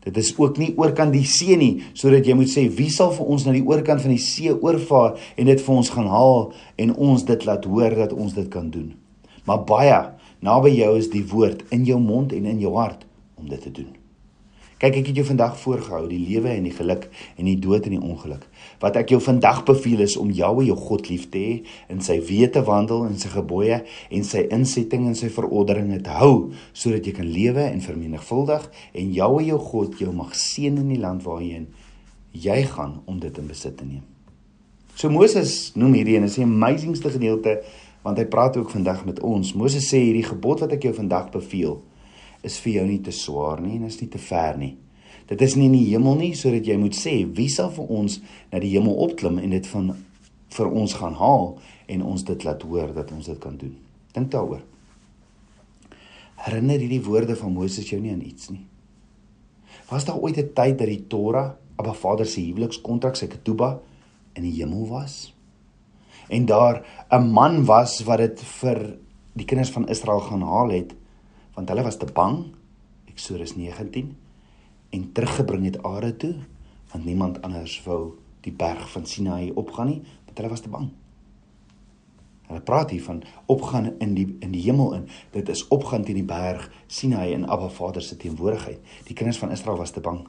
Dit 0.00 0.16
is 0.16 0.32
ook 0.38 0.56
nie 0.56 0.70
oorkant 0.80 1.12
die 1.12 1.26
see 1.28 1.58
nie, 1.60 1.82
sodat 1.92 2.24
jy 2.24 2.36
moet 2.38 2.48
sê 2.48 2.64
wie 2.72 2.88
sal 2.92 3.12
vir 3.12 3.32
ons 3.34 3.44
na 3.44 3.52
die 3.52 3.66
oorkant 3.66 4.00
van 4.00 4.14
die 4.14 4.22
see 4.22 4.52
oorvaar 4.54 5.18
en 5.36 5.50
dit 5.50 5.60
vir 5.60 5.76
ons 5.76 5.92
gaan 5.92 6.08
haal 6.08 6.50
en 6.80 6.96
ons 6.96 7.26
dit 7.28 7.46
laat 7.48 7.68
hoor 7.68 7.98
dat 7.98 8.16
ons 8.16 8.36
dit 8.36 8.48
kan 8.52 8.72
doen. 8.72 8.94
Maar 9.44 9.64
baie 9.68 10.02
naby 10.40 10.72
jou 10.78 10.94
is 10.96 11.12
die 11.12 11.26
woord 11.28 11.66
in 11.74 11.84
jou 11.88 12.00
mond 12.00 12.32
en 12.32 12.48
in 12.48 12.62
jou 12.64 12.76
hart 12.80 13.04
om 13.36 13.48
dit 13.48 13.60
te 13.60 13.72
doen. 13.82 13.99
Kyk, 14.80 14.94
ek 14.96 15.08
het 15.10 15.18
jou 15.18 15.26
vandag 15.28 15.58
voorgehou 15.60 16.06
die 16.08 16.22
lewe 16.24 16.48
en 16.54 16.64
die 16.64 16.72
geluk 16.72 17.02
en 17.36 17.44
die 17.44 17.58
dood 17.60 17.84
en 17.84 17.92
die 17.98 18.00
ongeluk. 18.00 18.46
Wat 18.80 18.94
ek 18.96 19.10
jou 19.12 19.18
vandag 19.20 19.58
beveel 19.68 20.00
is 20.06 20.14
om 20.16 20.30
Jahwe 20.32 20.64
jou 20.70 20.76
God 20.78 21.10
lief 21.10 21.26
te 21.34 21.42
hê 21.42 21.56
en 21.92 22.00
sy 22.00 22.16
weë 22.24 22.48
te 22.54 22.62
wandel 22.64 23.04
en 23.04 23.18
sy 23.20 23.28
gebooie 23.28 23.82
en 23.84 24.24
sy 24.24 24.46
insetting 24.56 25.04
en 25.10 25.18
sy 25.18 25.28
verordeninge 25.34 25.98
te 26.06 26.14
hou 26.22 26.54
sodat 26.72 27.04
jy 27.04 27.12
kan 27.18 27.28
lewe 27.28 27.66
en 27.66 27.84
vermenigvuldig 27.84 28.64
en 29.02 29.12
Jahwe 29.18 29.44
jou 29.50 29.60
God 29.66 30.00
jou 30.00 30.16
mag 30.16 30.32
seën 30.32 30.80
in 30.80 30.88
die 30.94 31.00
land 31.02 31.28
waarheen 31.28 31.68
jy 32.32 32.62
gaan 32.72 33.02
om 33.04 33.20
dit 33.20 33.36
in 33.36 33.52
besit 33.52 33.76
te 33.76 33.84
neem. 33.84 34.06
So 34.96 35.12
Moses 35.12 35.74
noem 35.76 35.98
hierdie 35.98 36.16
en 36.16 36.24
is 36.30 36.40
die 36.40 36.48
amazingste 36.48 37.12
gedeelte 37.12 37.58
want 38.00 38.16
hy 38.16 38.24
praat 38.32 38.56
ook 38.56 38.72
vandag 38.72 39.04
met 39.04 39.20
ons. 39.20 39.52
Moses 39.52 39.92
sê 39.92 40.00
hierdie 40.06 40.24
gebod 40.24 40.64
wat 40.64 40.72
ek 40.72 40.88
jou 40.88 40.96
vandag 40.96 41.28
beveel 41.36 41.82
is 42.42 42.58
vir 42.64 42.72
jou 42.72 42.86
nie 42.86 43.00
te 43.04 43.12
swaar 43.12 43.60
nie 43.60 43.76
en 43.76 43.88
is 43.88 44.00
nie 44.00 44.08
te 44.08 44.18
ver 44.18 44.58
nie. 44.58 44.76
Dit 45.30 45.42
is 45.42 45.54
nie 45.56 45.68
in 45.70 45.76
die 45.76 45.90
hemel 45.92 46.16
nie 46.18 46.32
sodat 46.34 46.66
jy 46.66 46.76
moet 46.80 46.96
sê 46.98 47.20
wie 47.36 47.48
sal 47.52 47.70
vir 47.74 47.90
ons 48.00 48.18
na 48.50 48.58
die 48.62 48.72
hemel 48.72 48.96
opklim 49.04 49.38
en 49.38 49.54
dit 49.54 49.66
van 49.70 49.92
vir 50.50 50.72
ons 50.82 50.96
gaan 50.98 51.14
haal 51.14 51.52
en 51.90 52.02
ons 52.02 52.24
dit 52.26 52.46
laat 52.46 52.64
hoor 52.66 52.90
dat 52.96 53.12
ons 53.14 53.30
dit 53.30 53.38
kan 53.38 53.54
doen. 53.58 53.76
Dink 54.14 54.30
daaroor. 54.32 54.64
Herinner 56.46 56.80
hierdie 56.82 57.02
woorde 57.04 57.36
van 57.38 57.54
Moses 57.54 57.90
jou 57.90 58.00
nie 58.00 58.14
aan 58.14 58.24
iets 58.26 58.50
nie. 58.50 58.64
Was 59.90 60.06
daar 60.06 60.18
ooit 60.18 60.38
'n 60.38 60.52
tyd 60.54 60.78
dat 60.78 60.88
die 60.88 61.06
Torah, 61.06 61.54
Abba 61.76 61.92
Vader 61.92 62.26
se 62.26 62.40
huwelikskontrak, 62.40 63.16
sy 63.16 63.26
ketuba 63.26 63.80
in 64.34 64.42
die 64.42 64.62
hemel 64.62 64.88
was? 64.88 65.34
En 66.28 66.46
daar 66.46 66.82
'n 67.10 67.30
man 67.30 67.64
was 67.64 68.02
wat 68.04 68.18
dit 68.18 68.40
vir 68.40 68.96
die 69.34 69.44
kinders 69.44 69.70
van 69.70 69.88
Israel 69.88 70.20
gaan 70.20 70.42
haal 70.42 70.70
het 70.70 70.94
want 71.60 71.68
hulle 71.68 71.84
was 71.84 72.00
te 72.00 72.08
bang 72.08 72.38
Eksodus 73.12 73.52
19 73.56 74.16
en 74.96 75.12
teruggebring 75.12 75.66
het 75.68 75.82
aarde 75.84 76.16
toe 76.16 76.34
want 76.92 77.04
niemand 77.04 77.42
anders 77.44 77.76
wou 77.84 78.16
die 78.40 78.52
berg 78.52 78.88
van 78.94 79.04
Sinaï 79.06 79.50
opgaan 79.54 79.92
nie 79.92 80.00
want 80.00 80.38
hulle 80.38 80.50
was 80.50 80.64
te 80.64 80.72
bang. 80.72 80.88
Hulle 82.48 82.62
praat 82.66 82.90
hier 82.90 83.02
van 83.04 83.20
opgaan 83.46 83.92
in 83.98 84.14
die 84.14 84.26
in 84.40 84.54
die 84.54 84.62
hemel 84.62 84.94
in. 84.96 85.04
Dit 85.34 85.48
is 85.52 85.66
opgaan 85.68 86.06
teen 86.06 86.18
die 86.18 86.26
berg 86.26 86.70
Sinaï 86.86 87.34
in 87.34 87.46
Abba 87.46 87.68
Vader 87.68 88.02
se 88.02 88.16
teenwoordigheid. 88.16 88.80
Die 89.06 89.14
kinders 89.14 89.38
van 89.38 89.52
Israel 89.54 89.76
was 89.78 89.92
te 89.94 90.00
bang. 90.00 90.24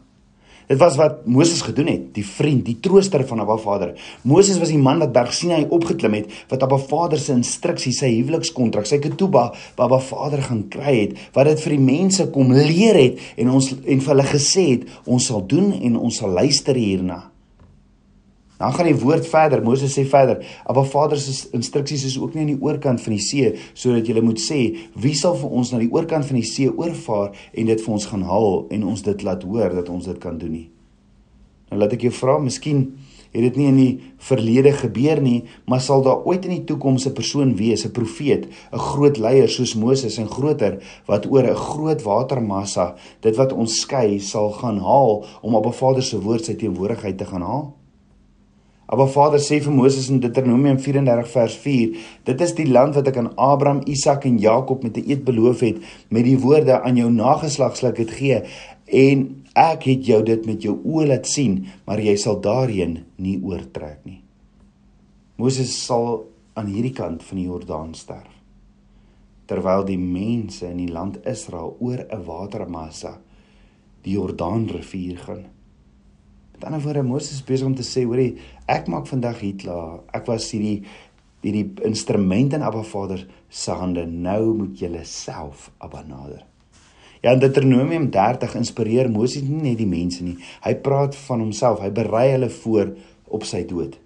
Dit 0.72 0.80
was 0.80 0.96
wat 0.96 1.26
Moses 1.28 1.62
gedoen 1.68 1.90
het, 1.92 2.04
die 2.16 2.24
vriend, 2.24 2.62
die 2.64 2.78
trooster 2.80 3.26
van 3.28 3.42
Abba 3.44 3.58
Vader. 3.60 3.90
Moses 4.24 4.56
was 4.62 4.70
die 4.72 4.80
man 4.80 5.02
wat 5.04 5.12
Berg 5.12 5.34
Sinai 5.36 5.66
opgeklim 5.68 6.16
het, 6.16 6.30
wat 6.48 6.64
Abba 6.64 6.78
Vader 6.80 7.20
se 7.20 7.34
instruksies, 7.36 8.00
sy 8.00 8.08
huwelikskontrak, 8.14 8.88
sy 8.88 9.02
ketuba, 9.04 9.50
wat 9.76 9.84
Abba 9.90 10.00
Vader 10.06 10.46
gaan 10.48 10.64
kry 10.72 10.96
het, 11.02 11.20
wat 11.36 11.52
dit 11.52 11.66
vir 11.66 11.76
die 11.76 11.82
mense 11.90 12.30
kom 12.32 12.56
leer 12.56 13.02
het 13.02 13.20
en 13.36 13.52
ons 13.58 13.68
en 13.76 14.06
vir 14.06 14.14
hulle 14.14 14.30
gesê 14.32 14.66
het, 14.70 14.88
ons 15.04 15.28
sal 15.28 15.44
doen 15.44 15.74
en 15.76 16.00
ons 16.00 16.24
sal 16.24 16.32
luister 16.40 16.80
hierna. 16.80 17.20
Dan 18.62 18.74
gaan 18.74 18.86
die 18.86 19.00
woord 19.02 19.26
verder. 19.26 19.64
Moses 19.66 19.96
sê 19.98 20.04
verder: 20.06 20.46
"Abba 20.70 20.84
Vader 20.84 21.18
se 21.18 21.48
instruksies 21.58 22.04
is 22.06 22.20
ook 22.20 22.34
nie 22.34 22.42
aan 22.42 22.54
die 22.54 22.62
oorkant 22.62 23.02
van 23.02 23.14
die 23.16 23.24
see 23.26 23.56
sodat 23.74 24.08
jy 24.08 24.22
moet 24.22 24.40
sê 24.40 24.78
wie 24.94 25.16
sal 25.18 25.34
vir 25.36 25.50
ons 25.50 25.72
na 25.72 25.80
die 25.82 25.90
oorkant 25.90 26.26
van 26.26 26.38
die 26.38 26.46
see 26.46 26.70
oorvaar 26.70 27.32
en 27.54 27.66
dit 27.66 27.82
vir 27.82 27.94
ons 27.94 28.06
gaan 28.06 28.22
haal 28.22 28.68
en 28.70 28.84
ons 28.84 29.02
dit 29.02 29.24
laat 29.24 29.44
hoor 29.44 29.74
dat 29.74 29.90
ons 29.90 30.06
dit 30.06 30.20
kan 30.22 30.38
doen 30.38 30.52
nie." 30.52 30.70
Nou 31.72 31.80
laat 31.82 31.94
ek 31.94 32.06
jou 32.06 32.12
vra, 32.12 32.38
miskien 32.38 32.86
het 33.32 33.42
dit 33.48 33.58
nie 33.58 33.68
in 33.72 33.78
die 33.80 34.14
verlede 34.20 34.76
gebeur 34.76 35.22
nie, 35.24 35.46
maar 35.66 35.82
sal 35.82 36.04
daar 36.04 36.22
ooit 36.28 36.46
in 36.46 36.58
die 36.58 36.66
toekoms 36.68 37.08
'n 37.08 37.14
persoon 37.14 37.56
wees, 37.56 37.86
'n 37.86 37.92
profeet, 37.92 38.46
'n 38.46 38.78
groot 38.78 39.18
leier 39.18 39.50
soos 39.50 39.74
Moses 39.76 40.18
en 40.18 40.28
groter 40.28 40.84
wat 41.08 41.26
oor 41.26 41.44
'n 41.44 41.56
groot 41.56 42.02
watermassa, 42.04 42.96
dit 43.22 43.36
wat 43.36 43.54
ons 43.54 43.80
skei, 43.80 44.20
sal 44.20 44.52
gaan 44.52 44.78
haal 44.78 45.26
om 45.42 45.56
op 45.56 45.66
'n 45.66 45.74
Vader 45.74 46.04
se 46.04 46.22
woord 46.22 46.46
sy 46.46 46.54
teenwoordigheid 46.54 47.18
te 47.18 47.26
gaan 47.26 47.42
haal? 47.42 47.81
Maar 48.92 49.08
Vader 49.08 49.40
sê 49.40 49.62
vir 49.64 49.72
Moses 49.72 50.10
in 50.12 50.20
Deuteronomium 50.20 50.80
34 50.84 51.30
vers 51.32 51.54
4, 51.64 52.00
dit 52.28 52.42
is 52.44 52.52
die 52.58 52.68
land 52.68 52.98
wat 52.98 53.08
ek 53.08 53.22
aan 53.22 53.30
Abraham, 53.40 53.80
Isak 53.88 54.26
en 54.28 54.36
Jakob 54.38 54.84
met 54.84 54.98
'n 54.98 55.08
eed 55.08 55.24
beloof 55.24 55.64
het 55.64 55.78
met 56.10 56.26
die 56.26 56.38
woorde 56.38 56.82
aan 56.82 56.98
jou 56.98 57.10
nageslag 57.10 57.78
sal 57.78 57.90
ek 57.90 58.04
dit 58.04 58.12
gee 58.12 58.42
en 58.92 59.44
ek 59.56 59.84
het 59.84 60.06
jou 60.06 60.24
dit 60.24 60.46
met 60.46 60.62
jou 60.62 60.76
oë 60.84 61.08
laat 61.08 61.28
sien, 61.28 61.68
maar 61.86 62.00
jy 62.00 62.16
sal 62.16 62.42
daarheen 62.42 63.06
nie 63.16 63.40
oortrek 63.44 64.04
nie. 64.04 64.22
Moses 65.38 65.72
sal 65.86 66.28
aan 66.54 66.68
hierdie 66.68 66.94
kant 66.94 67.24
van 67.24 67.38
die 67.38 67.48
Jordaan 67.48 67.94
sterf. 67.94 68.36
Terwyl 69.48 69.86
die 69.86 69.98
mense 70.00 70.68
in 70.68 70.78
die 70.78 70.92
land 70.92 71.26
Israel 71.26 71.76
oor 71.80 72.06
'n 72.12 72.26
watermassa 72.26 73.20
die 74.04 74.14
Jordaanrivier 74.14 75.18
gaan. 75.18 75.46
Met 76.62 76.70
ander 76.70 76.84
woorde 76.86 77.02
Moses 77.02 77.40
besig 77.42 77.66
om 77.66 77.74
te 77.74 77.82
sê, 77.82 78.04
hoorie, 78.06 78.36
ek 78.70 78.86
maak 78.94 79.08
vandag 79.10 79.40
Hitler. 79.42 80.04
Ek 80.14 80.28
was 80.30 80.52
hierdie 80.54 80.84
hierdie 81.42 81.64
instrument 81.90 82.54
in 82.54 82.62
Abba 82.62 82.84
Vader 82.86 83.24
se 83.50 83.74
hande. 83.74 84.04
Nou 84.06 84.52
moet 84.60 84.76
julle 84.78 85.02
self 85.10 85.72
Abba 85.82 86.04
nader. 86.06 86.44
Ja, 87.24 87.34
in 87.34 87.42
Deuteronomium 87.42 88.12
30 88.14 88.54
inspireer 88.60 89.10
Moses 89.10 89.42
nie 89.42 89.58
net 89.64 89.82
die 89.82 89.90
mense 89.90 90.22
nie. 90.22 90.36
Hy 90.62 90.76
praat 90.86 91.18
van 91.24 91.42
homself. 91.42 91.82
Hy 91.82 91.90
berei 91.98 92.28
hulle 92.36 92.52
voor 92.60 92.94
op 93.26 93.50
sy 93.50 93.64
dood. 93.66 93.98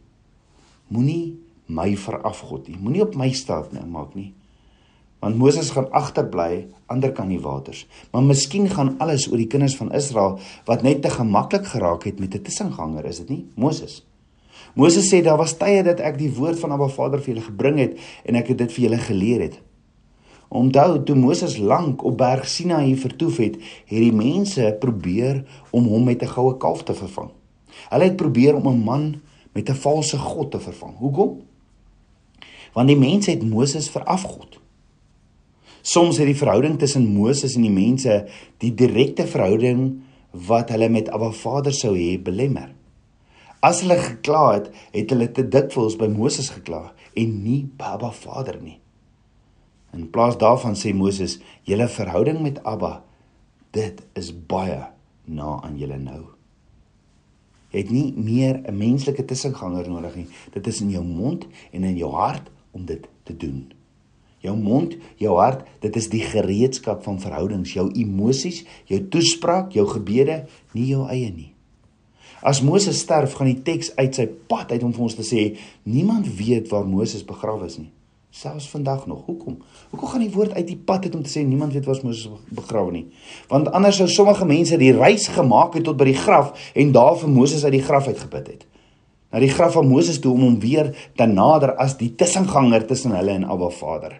Moenie 0.95 1.35
my 1.67 1.89
verafgod 1.99 2.71
nie. 2.71 2.79
Moenie 2.79 3.03
op 3.03 3.19
my 3.19 3.33
staat 3.35 3.75
nou 3.75 3.83
maak 3.83 4.15
nie. 4.15 4.29
Want 5.19 5.37
Moses 5.37 5.69
gaan 5.69 5.91
agterbly 5.91 6.67
ander 6.85 7.11
kan 7.11 7.27
die 7.27 7.39
waters. 7.41 7.87
Maar 8.11 8.23
miskien 8.23 8.69
gaan 8.69 8.95
alles 8.97 9.27
oor 9.31 9.37
die 9.37 9.49
kinders 9.49 9.75
van 9.75 9.93
Israel 9.93 10.39
wat 10.65 10.81
net 10.81 11.01
te 11.01 11.09
gemaklik 11.09 11.65
geraak 11.65 12.03
het 12.03 12.19
met 12.19 12.35
'n 12.35 12.41
tussenganger, 12.41 13.05
is 13.05 13.17
dit 13.17 13.29
nie? 13.29 13.45
Moses. 13.55 14.05
Moses 14.73 15.13
sê 15.13 15.21
daar 15.23 15.37
was 15.37 15.57
tye 15.57 15.83
dat 15.83 15.99
ek 15.99 16.17
die 16.17 16.33
woord 16.35 16.59
van 16.59 16.71
Abba 16.71 16.87
Vader 16.87 17.21
vir 17.21 17.33
julle 17.33 17.45
gebring 17.45 17.77
het 17.79 17.97
en 18.25 18.35
ek 18.35 18.47
het 18.47 18.57
dit 18.57 18.71
vir 18.71 18.83
julle 18.83 18.97
geleer 18.97 19.41
het. 19.41 19.61
Onthou 20.47 21.03
toe 21.03 21.15
Moses 21.15 21.57
lank 21.57 22.03
op 22.03 22.17
berg 22.17 22.47
Sinaï 22.47 22.95
vertoef 22.95 23.37
het, 23.37 23.55
het 23.85 24.03
die 24.03 24.13
mense 24.13 24.75
probeer 24.79 25.43
om 25.71 25.87
hom 25.87 26.03
met 26.03 26.21
'n 26.21 26.27
goue 26.27 26.57
kalf 26.57 26.83
te 26.83 26.93
vervang. 26.93 27.31
Hulle 27.89 28.03
het 28.03 28.15
probeer 28.15 28.55
om 28.55 28.67
'n 28.67 28.83
man 28.83 29.21
met 29.53 29.69
'n 29.69 29.75
valse 29.75 30.17
god 30.17 30.51
te 30.51 30.59
vervang. 30.59 30.97
Hoekom? 30.97 31.41
Want 32.73 32.87
die 32.87 32.97
mense 32.97 33.31
het 33.31 33.43
Moses 33.43 33.89
verafgod. 33.89 34.59
Soms 35.85 36.17
het 36.17 36.25
die 36.25 36.37
verhouding 36.37 36.79
tussen 36.81 37.05
Moses 37.13 37.53
en 37.55 37.65
die 37.67 37.73
mense 37.73 38.23
die 38.63 38.71
direkte 38.73 39.27
verhouding 39.29 39.83
wat 40.47 40.71
hulle 40.73 40.89
met 40.89 41.11
Abba 41.13 41.29
Vader 41.29 41.75
sou 41.77 41.93
hê 41.93 42.15
belemmer. 42.17 42.71
As 43.61 43.83
hulle 43.83 43.99
gekla 44.01 44.41
het, 44.55 44.71
het 44.95 45.13
hulle 45.13 45.29
te 45.29 45.45
dikwels 45.45 45.97
by 46.01 46.09
Moses 46.09 46.49
gekla 46.55 46.87
en 47.13 47.37
nie 47.43 47.61
by 47.77 47.93
Abba 47.99 48.09
Vader 48.17 48.57
nie. 48.63 48.79
In 49.93 50.09
plaas 50.11 50.39
daarvan 50.41 50.73
sê 50.75 50.91
Moses, 50.93 51.37
julle 51.69 51.87
verhouding 51.87 52.41
met 52.41 52.59
Abba, 52.65 53.03
dit 53.77 54.01
is 54.17 54.33
baie 54.33 54.81
na 55.29 55.59
aan 55.61 55.77
julle 55.79 56.01
nou. 56.01 56.23
Jy 57.71 57.83
het 57.83 57.91
nie 57.93 58.11
meer 58.17 58.63
'n 58.65 58.77
menslike 58.77 59.25
tussenganger 59.25 59.89
nodig 59.89 60.15
nie. 60.15 60.27
Dit 60.53 60.67
is 60.67 60.81
in 60.81 60.89
jou 60.89 61.03
mond 61.03 61.45
en 61.71 61.83
in 61.83 61.97
jou 61.97 62.11
hart 62.11 62.49
om 62.71 62.85
dit 62.85 63.07
te 63.23 63.37
doen. 63.37 63.71
Jou 64.45 64.53
mond, 64.59 64.93
jou 65.21 65.35
hart, 65.39 65.65
dit 65.83 65.97
is 65.97 66.07
die 66.13 66.21
gereedskap 66.23 67.03
van 67.07 67.17
verhoudings, 67.21 67.73
jou 67.75 67.89
emosies, 67.97 68.61
jou 68.91 69.01
toespraak, 69.11 69.73
jou 69.75 69.87
gebede, 69.89 70.43
nie 70.77 70.91
jou 70.93 71.07
eie 71.09 71.33
nie. 71.33 71.51
As 72.45 72.61
Moses 72.61 73.01
sterf, 73.01 73.33
gaan 73.39 73.49
die 73.49 73.61
teks 73.65 73.95
uit 73.97 74.15
sy 74.15 74.29
pad 74.49 74.75
uit 74.75 74.83
om 74.85 74.93
vir 74.93 75.07
ons 75.09 75.17
te 75.17 75.25
sê 75.25 75.47
niemand 75.89 76.29
weet 76.37 76.69
waar 76.69 76.85
Moses 76.85 77.25
begrawe 77.25 77.65
is 77.65 77.79
nie 77.81 77.91
selfs 78.35 78.67
vandag 78.69 79.05
nog. 79.07 79.25
Hoekom? 79.25 79.57
Hoekom 79.89 80.09
gaan 80.09 80.23
die 80.25 80.31
woord 80.31 80.53
uit 80.53 80.67
die 80.67 80.77
pad 80.77 81.05
uit 81.07 81.15
om 81.15 81.23
te 81.23 81.31
sê 81.31 81.43
niemand 81.47 81.73
weet 81.73 81.85
waar 81.87 82.01
Moses 82.03 82.27
begrawe 82.51 82.91
nie? 82.91 83.05
Want 83.47 83.69
anders 83.71 83.95
sou 84.01 84.09
sommige 84.11 84.45
mense 84.45 84.79
die 84.81 84.91
reis 84.95 85.29
gemaak 85.31 85.77
het 85.77 85.85
tot 85.87 85.95
by 85.99 86.09
die 86.09 86.17
graf 86.19 86.71
en 86.75 86.91
daar 86.95 87.15
vir 87.21 87.31
Moses 87.31 87.63
uit 87.63 87.77
die 87.77 87.85
graf 87.85 88.09
uitgeput 88.11 88.49
het. 88.51 88.65
Na 89.31 89.39
die 89.39 89.51
graf 89.51 89.77
van 89.77 89.87
Moses 89.87 90.19
toe 90.19 90.33
om 90.35 90.43
hom 90.49 90.59
weer 90.59 90.91
te 91.15 91.27
nader 91.31 91.77
as 91.79 91.95
die 92.01 92.11
tussenganger 92.19 92.83
tussen 92.89 93.15
hulle 93.15 93.37
en 93.39 93.47
Abba 93.47 93.71
Vader. 93.71 94.19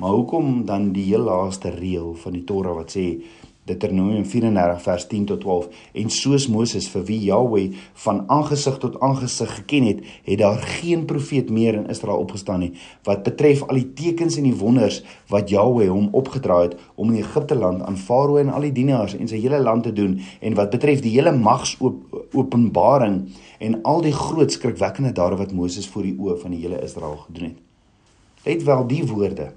Maar 0.00 0.10
hoekom 0.10 0.64
dan 0.64 0.92
die 0.92 1.04
heel 1.04 1.26
laaste 1.28 1.70
reël 1.70 2.14
van 2.14 2.32
die 2.32 2.44
Torah 2.48 2.72
wat 2.72 2.94
sê 2.96 3.20
Deuteronomium 3.68 4.24
34 4.24 4.78
vers 4.82 5.04
10 5.10 5.26
tot 5.28 5.42
12 5.44 5.66
en 6.00 6.08
soos 6.14 6.46
Moses 6.48 6.86
vir 6.88 7.04
wie 7.10 7.18
Jahweh 7.26 7.66
van 8.04 8.22
aangesig 8.32 8.78
tot 8.80 8.96
aangesig 9.04 9.52
geken 9.58 9.90
het, 9.90 10.00
het 10.24 10.40
daar 10.40 10.56
geen 10.80 11.04
profeet 11.04 11.52
meer 11.52 11.76
in 11.82 11.92
Israel 11.92 12.24
opgestaan 12.24 12.64
nie 12.64 12.70
wat 13.04 13.26
betref 13.28 13.60
al 13.68 13.76
die 13.76 13.92
tekens 14.00 14.40
en 14.40 14.48
die 14.48 14.56
wonders 14.56 15.02
wat 15.28 15.52
Jahweh 15.52 15.90
hom 15.92 16.08
opgedra 16.16 16.62
het 16.64 16.80
om 16.96 17.12
in 17.12 17.20
Egipte 17.20 17.60
land 17.60 17.84
aan 17.84 18.00
Farao 18.00 18.40
en 18.40 18.56
al 18.56 18.70
die 18.70 18.74
dienaars 18.80 19.18
en 19.20 19.28
sy 19.28 19.44
hele 19.44 19.60
land 19.60 19.84
te 19.84 19.92
doen 19.92 20.16
en 20.40 20.56
wat 20.56 20.72
betref 20.72 21.04
die 21.04 21.12
hele 21.18 21.36
mags 21.36 21.76
openbaring 21.84 23.26
en 23.60 23.82
al 23.84 24.00
die 24.08 24.16
groot 24.16 24.56
skrikwekkende 24.56 25.12
dade 25.12 25.36
wat 25.44 25.52
Moses 25.52 25.92
voor 25.92 26.08
die 26.08 26.16
oë 26.16 26.40
van 26.40 26.56
die 26.56 26.64
hele 26.64 26.80
Israel 26.80 27.20
gedoen 27.28 27.52
het. 27.52 27.66
Let 28.48 28.62
wel 28.64 28.86
die 28.88 29.04
woorde. 29.04 29.52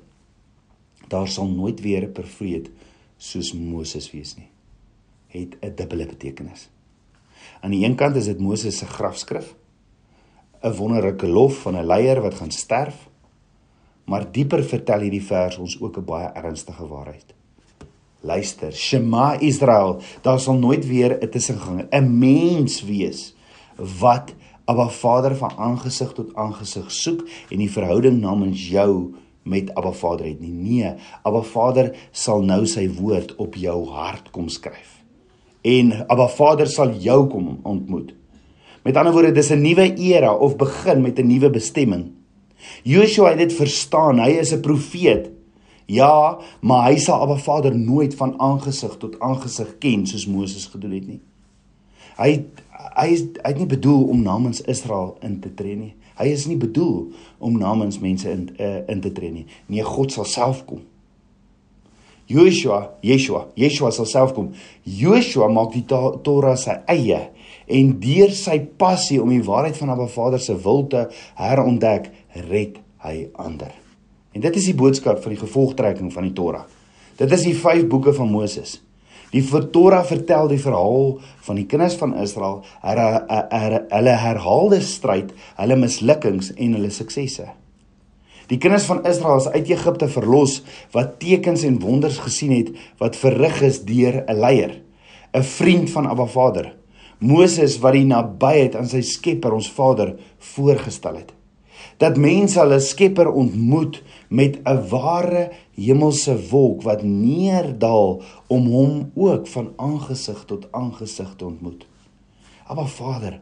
Daar 1.08 1.28
sal 1.28 1.48
nooit 1.48 1.82
weer 1.82 2.04
'n 2.04 2.12
profeet 2.12 2.70
soos 3.18 3.54
Moses 3.54 4.12
wees 4.12 4.36
nie. 4.36 4.50
Het 5.28 5.56
'n 5.62 5.76
dubbele 5.76 6.06
betekenis. 6.06 6.70
Aan 7.62 7.72
die 7.72 7.86
een 7.86 7.96
kant 7.96 8.16
is 8.16 8.26
dit 8.26 8.39
Moses 8.39 8.78
se 8.78 8.86
grafskrif, 8.86 9.56
'n 10.63 10.76
wonderlike 10.76 11.28
lof 11.28 11.62
van 11.62 11.76
'n 11.76 11.86
leier 11.86 12.22
wat 12.22 12.34
gaan 12.34 12.52
sterf, 12.52 13.10
maar 14.06 14.32
dieper 14.32 14.63
vertel 14.63 15.00
hierdie 15.00 15.24
vers 15.24 15.58
ons 15.58 15.82
ook 15.82 15.98
'n 15.98 16.06
baie 16.06 16.28
ernstige 16.28 16.88
waarheid. 16.88 17.34
Luister, 18.20 18.72
Shema 18.72 19.39
Israel, 19.39 20.02
daar 20.22 20.39
sal 20.39 20.54
nooit 20.54 20.88
weer 20.88 21.18
'n 21.22 21.30
tussenganger, 21.30 21.88
'n 21.92 22.18
mens 22.18 22.84
wees 22.84 23.36
wat 24.00 24.34
Abba 24.66 24.89
Vader 24.89 25.36
van 25.36 25.52
aangesig 25.58 26.13
tot 26.13 26.36
aangesig 26.36 26.92
soek 26.92 27.28
en 27.50 27.58
die 27.58 27.72
verhouding 27.72 28.22
namens 28.22 28.70
jou 28.70 29.13
met 29.43 29.73
Abba 29.75 29.91
Vader 29.91 30.25
het 30.25 30.39
nie. 30.39 30.51
Nee, 30.51 30.93
Abba 31.21 31.41
Vader 31.41 31.91
sal 32.12 32.41
nou 32.41 32.65
sy 32.69 32.88
woord 32.99 33.36
op 33.36 33.56
jou 33.60 33.77
hart 33.91 34.32
kom 34.32 34.49
skryf. 34.49 35.01
En 35.62 35.93
Abba 36.08 36.27
Vader 36.27 36.67
sal 36.67 36.95
jou 36.99 37.27
kom 37.32 37.60
ontmoet. 37.63 38.13
Met 38.84 38.97
ander 38.99 39.13
woorde, 39.15 39.32
dis 39.32 39.51
'n 39.51 39.62
nuwe 39.62 39.95
era 39.95 40.34
of 40.36 40.56
begin 40.56 41.01
met 41.01 41.19
'n 41.19 41.27
nuwe 41.27 41.49
bestemming. 41.49 42.12
Joshua 42.84 43.29
het 43.29 43.38
dit 43.38 43.53
verstaan. 43.53 44.19
Hy 44.19 44.29
is 44.29 44.53
'n 44.53 44.60
profeet. 44.60 45.29
Ja, 45.86 46.39
maar 46.62 46.91
hy 46.91 46.97
sal 46.97 47.21
Abba 47.21 47.36
Vader 47.36 47.75
nooit 47.77 48.15
van 48.15 48.39
aangesig 48.39 48.97
tot 48.97 49.19
aangesig 49.19 49.77
ken 49.77 50.08
soos 50.08 50.27
Moses 50.27 50.65
gedoen 50.65 50.91
het 50.91 51.08
nie. 51.08 51.21
Hy 52.17 52.45
hy 52.95 53.10
hy 53.41 53.49
het 53.49 53.58
nie 53.58 53.69
bedoel 53.69 54.03
om 54.03 54.21
namens 54.21 54.62
Israel 54.62 55.17
in 55.21 55.39
te 55.39 55.53
tree 55.53 55.75
nie. 55.75 55.93
Hy 56.19 56.30
is 56.34 56.45
nie 56.49 56.60
bedoel 56.62 57.12
om 57.43 57.58
namens 57.58 57.99
mense 58.02 58.30
in 58.30 58.47
uh, 58.60 58.82
in 58.91 59.02
te 59.02 59.12
tree 59.15 59.32
nie. 59.34 59.45
Nee, 59.71 59.86
God 59.86 60.13
sal 60.13 60.28
self 60.30 60.63
kom. 60.69 60.84
Joshua, 62.30 62.93
Yeshua, 63.04 63.47
Yeshua 63.60 63.91
sal 63.91 64.08
self 64.08 64.34
kom. 64.36 64.54
Joshua 64.88 65.49
maak 65.52 65.73
die 65.76 65.84
Torah 65.88 66.56
sy 66.60 66.78
eie 66.91 67.19
en 67.67 67.93
deur 68.02 68.32
sy 68.36 68.58
passie 68.80 69.19
om 69.23 69.32
die 69.32 69.43
waarheid 69.43 69.78
van 69.80 69.93
Abba 69.93 70.08
Vader 70.12 70.41
se 70.41 70.56
wil 70.65 70.86
te 70.91 71.06
herontdek, 71.39 72.10
red 72.49 72.80
hy 73.04 73.28
ander. 73.39 73.71
En 74.34 74.41
dit 74.43 74.56
is 74.60 74.69
die 74.71 74.78
boodskap 74.78 75.21
van 75.23 75.36
die 75.36 75.41
gevolgtrekking 75.41 76.10
van 76.13 76.28
die 76.28 76.36
Torah. 76.36 76.65
Dit 77.19 77.32
is 77.36 77.45
die 77.45 77.56
5 77.56 77.86
boeke 77.91 78.13
van 78.17 78.32
Moses. 78.32 78.80
Die 79.34 79.41
Torah 79.74 80.04
vertel 80.06 80.52
die 80.52 80.62
verhaal 80.62 81.17
van 81.48 81.58
die 81.58 81.65
kinders 81.65 81.96
van 81.98 82.13
Israel, 82.22 82.62
hulle 82.86 84.15
herhaalde 84.22 84.80
stryd, 84.86 85.34
hulle 85.58 85.78
mislukkings 85.82 86.52
en 86.54 86.78
hulle 86.78 86.91
suksesse. 86.93 87.48
Die 88.52 88.60
kinders 88.62 88.86
van 88.86 89.02
Israel 89.10 89.39
is 89.41 89.50
uit 89.50 89.72
Egipte 89.74 90.10
verlos 90.12 90.60
wat 90.93 91.17
tekens 91.24 91.63
en 91.65 91.80
wonders 91.82 92.19
gesien 92.22 92.54
het 92.54 92.69
wat 93.02 93.17
verrig 93.17 93.62
is 93.65 93.82
deur 93.88 94.22
'n 94.28 94.38
leier, 94.38 94.82
'n 95.34 95.43
vriend 95.43 95.89
van 95.89 96.08
Abba 96.08 96.26
Vader. 96.26 96.76
Moses 97.19 97.80
wat 97.80 97.93
die 97.93 98.06
nabyheid 98.06 98.76
aan 98.76 98.88
sy 98.88 99.02
Skepper, 99.02 99.54
ons 99.54 99.72
Vader, 99.72 100.15
voorgestel 100.38 101.15
het. 101.15 101.34
Dat 101.98 102.17
mense 102.17 102.60
hulle 102.60 102.80
Skepper 102.80 103.32
ontmoet 103.32 104.04
met 104.30 104.60
'n 104.63 104.88
ware 104.89 105.52
hemelse 105.76 106.50
wolk 106.50 106.82
wat 106.82 107.04
neerdal 107.04 108.22
om 108.48 108.65
hom 108.65 109.12
ook 109.15 109.48
van 109.48 109.74
aangesig 109.76 110.43
tot 110.46 110.67
aangesig 110.72 111.34
te 111.36 111.46
ontmoet. 111.46 111.88
Maar 112.76 112.88
Vader, 112.88 113.41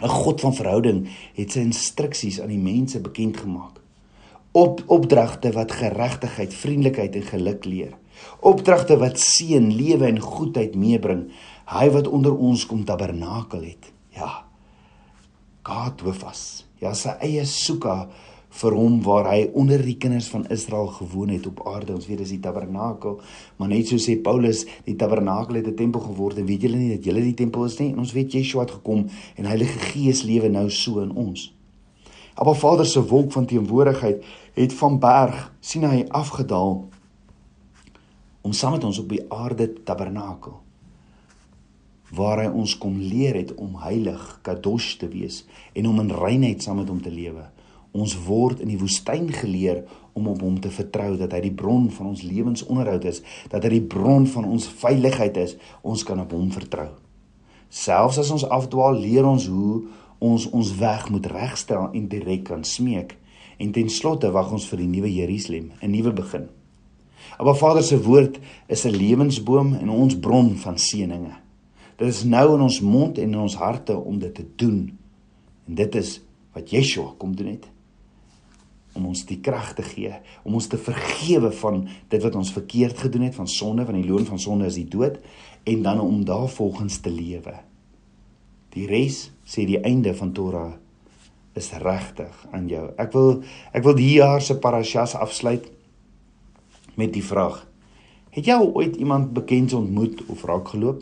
'n 0.00 0.08
God 0.08 0.40
van 0.40 0.54
verhouding, 0.54 1.08
het 1.34 1.52
sy 1.52 1.58
instruksies 1.58 2.40
aan 2.40 2.48
die 2.48 2.58
mense 2.58 3.00
bekend 3.00 3.36
gemaak. 3.36 3.80
Op 4.52 4.82
opdragte 4.86 5.52
wat 5.52 5.72
geregtigheid, 5.72 6.54
vriendelikheid 6.54 7.14
en 7.14 7.22
geluk 7.22 7.64
leer. 7.64 7.94
Opdragte 8.40 8.96
wat 8.96 9.20
seën, 9.20 9.72
lewe 9.74 10.06
en 10.06 10.20
goedheid 10.20 10.74
meebring. 10.74 11.30
Hy 11.64 11.90
wat 11.90 12.08
onder 12.08 12.36
ons 12.36 12.66
kom 12.66 12.84
tabernakel 12.84 13.62
het. 13.62 13.92
Ja. 14.08 14.44
God 15.62 16.02
with 16.02 16.24
us. 16.26 16.66
Ja, 16.82 16.90
sy 16.98 17.14
eie 17.22 17.44
soeka 17.46 18.08
vir 18.52 18.74
hom 18.76 18.98
waar 19.06 19.28
hy 19.30 19.44
onder 19.56 19.80
die 19.80 19.94
kinders 20.02 20.26
van 20.32 20.44
Israel 20.52 20.90
gewoon 20.96 21.30
het 21.32 21.46
op 21.46 21.62
aarde. 21.68 21.94
Ons 21.94 22.08
weet 22.10 22.20
dis 22.24 22.34
die 22.34 22.40
tabernakel, 22.42 23.20
maar 23.56 23.70
net 23.70 23.88
so 23.88 24.02
sê 24.02 24.16
Paulus, 24.20 24.64
die 24.84 24.96
tabernakel 24.98 25.60
het 25.60 25.68
'n 25.68 25.76
tempel 25.78 26.00
geword 26.00 26.38
en 26.38 26.46
weet 26.46 26.62
julle 26.62 26.76
nie 26.76 26.96
dat 26.96 27.04
julle 27.04 27.22
die 27.22 27.38
tempel 27.38 27.64
is 27.64 27.78
nie? 27.78 27.92
En 27.92 27.98
ons 27.98 28.12
weet 28.12 28.32
Yeshua 28.32 28.60
het 28.60 28.70
gekom 28.70 29.08
en 29.36 29.44
Heilige 29.44 29.78
Gees 29.78 30.22
lewe 30.22 30.48
nou 30.48 30.70
so 30.70 31.00
in 31.00 31.14
ons. 31.14 31.54
Maar 32.36 32.54
Vader 32.54 32.86
se 32.86 33.06
wolk 33.06 33.32
van 33.32 33.46
teenwoordigheid 33.46 34.24
het 34.54 34.72
van 34.72 34.98
berg 34.98 35.52
sien 35.60 35.84
hy 35.84 36.04
afgedaal 36.08 36.88
om 38.40 38.52
saam 38.52 38.72
met 38.72 38.84
ons 38.84 38.98
op 38.98 39.08
die 39.08 39.24
aarde 39.28 39.72
tabernakel 39.84 40.60
waar 42.12 42.44
hy 42.44 42.48
ons 42.50 42.76
kom 42.78 43.00
leer 43.00 43.34
het 43.34 43.54
om 43.54 43.80
heilig 43.82 44.40
kadosh 44.42 44.96
te 45.00 45.08
wees 45.08 45.44
en 45.74 45.88
om 45.88 46.00
in 46.00 46.10
reinheid 46.10 46.62
saam 46.62 46.76
met 46.82 46.88
hom 46.88 47.00
te 47.00 47.10
lewe 47.10 47.48
Ons 47.92 48.14
word 48.24 48.62
in 48.64 48.70
die 48.72 48.80
woestyn 48.80 49.28
geleer 49.36 49.82
om 50.16 50.30
op 50.32 50.40
hom 50.40 50.56
te 50.64 50.72
vertrou 50.72 51.12
dat 51.20 51.34
hy 51.36 51.42
die 51.44 51.56
bron 51.56 51.90
van 51.92 52.12
ons 52.12 52.22
lewensonderhoud 52.24 53.04
is, 53.08 53.20
dat 53.52 53.66
hy 53.66 53.74
die 53.76 53.88
bron 53.94 54.24
van 54.32 54.48
ons 54.48 54.68
veiligheid 54.80 55.36
is. 55.40 55.58
Ons 55.84 56.04
kan 56.08 56.20
op 56.22 56.32
hom 56.32 56.48
vertrou. 56.54 56.88
Selfs 57.72 58.20
as 58.20 58.32
ons 58.32 58.46
afdwaal, 58.48 58.96
leer 59.00 59.28
ons 59.28 59.48
hoe 59.52 59.82
ons 60.22 60.46
ons 60.54 60.72
weg 60.78 61.08
moet 61.12 61.28
regstel 61.34 61.90
en 61.92 62.08
direk 62.08 62.46
kan 62.48 62.64
smeek. 62.64 63.16
En 63.60 63.72
ten 63.76 63.92
slotte 63.92 64.30
wag 64.32 64.52
ons 64.54 64.68
vir 64.70 64.84
die 64.84 64.88
nuwe 64.88 65.12
Jerusalem, 65.12 65.72
'n 65.82 65.90
nuwe 65.90 66.12
begin. 66.12 66.48
Maar 67.38 67.56
Vader 67.56 67.82
se 67.82 68.02
woord 68.02 68.38
is 68.68 68.84
'n 68.86 68.96
lewensboom 68.96 69.74
en 69.74 69.88
ons 69.90 70.18
bron 70.18 70.56
van 70.56 70.78
seëninge. 70.78 71.41
Dit 72.02 72.10
is 72.10 72.24
nou 72.26 72.56
in 72.56 72.64
ons 72.64 72.80
mond 72.82 73.18
en 73.18 73.30
in 73.30 73.38
ons 73.38 73.54
harte 73.60 73.94
om 73.94 74.16
dit 74.18 74.32
te 74.34 74.42
doen. 74.58 74.88
En 75.70 75.76
dit 75.78 75.98
is 76.00 76.16
wat 76.52 76.72
Yeshua 76.74 77.14
kom 77.18 77.36
doen 77.38 77.54
het 77.54 77.68
om 78.92 79.06
ons 79.08 79.22
die 79.24 79.38
krag 79.40 79.70
te 79.72 79.84
gee, 79.86 80.10
om 80.44 80.58
ons 80.58 80.66
te 80.68 80.76
vergewe 80.76 81.48
van 81.62 81.78
dit 82.12 82.20
wat 82.20 82.34
ons 82.36 82.50
verkeerd 82.52 82.98
gedoen 83.00 83.22
het, 83.24 83.36
van 83.38 83.48
sonde, 83.48 83.86
van 83.88 83.96
die 83.96 84.04
loon 84.04 84.26
van 84.28 84.40
sonde 84.42 84.66
is 84.68 84.76
die 84.76 84.84
dood 84.84 85.16
en 85.64 85.84
dan 85.86 86.02
om 86.02 86.18
daarvolgens 86.28 86.98
te 87.00 87.08
lewe. 87.08 87.54
Die 88.76 88.84
res 88.90 89.30
sê 89.48 89.64
die 89.64 89.80
einde 89.80 90.12
van 90.18 90.34
Torah 90.36 90.74
is 91.56 91.70
regtig 91.80 92.36
aan 92.52 92.68
jou. 92.68 92.84
Ek 93.00 93.16
wil 93.16 93.40
ek 93.72 93.86
wil 93.86 93.96
die 93.96 94.10
jaar 94.18 94.44
se 94.44 94.58
parashas 94.60 95.16
afsluit 95.16 95.70
met 97.00 97.16
die 97.16 97.24
vraag: 97.24 97.62
Het 98.36 98.52
jy 98.52 98.60
ooit 98.60 99.00
iemand 99.00 99.32
bekend 99.32 99.72
ontmoet 99.72 100.20
of 100.28 100.44
raak 100.44 100.68
geloop? 100.74 101.00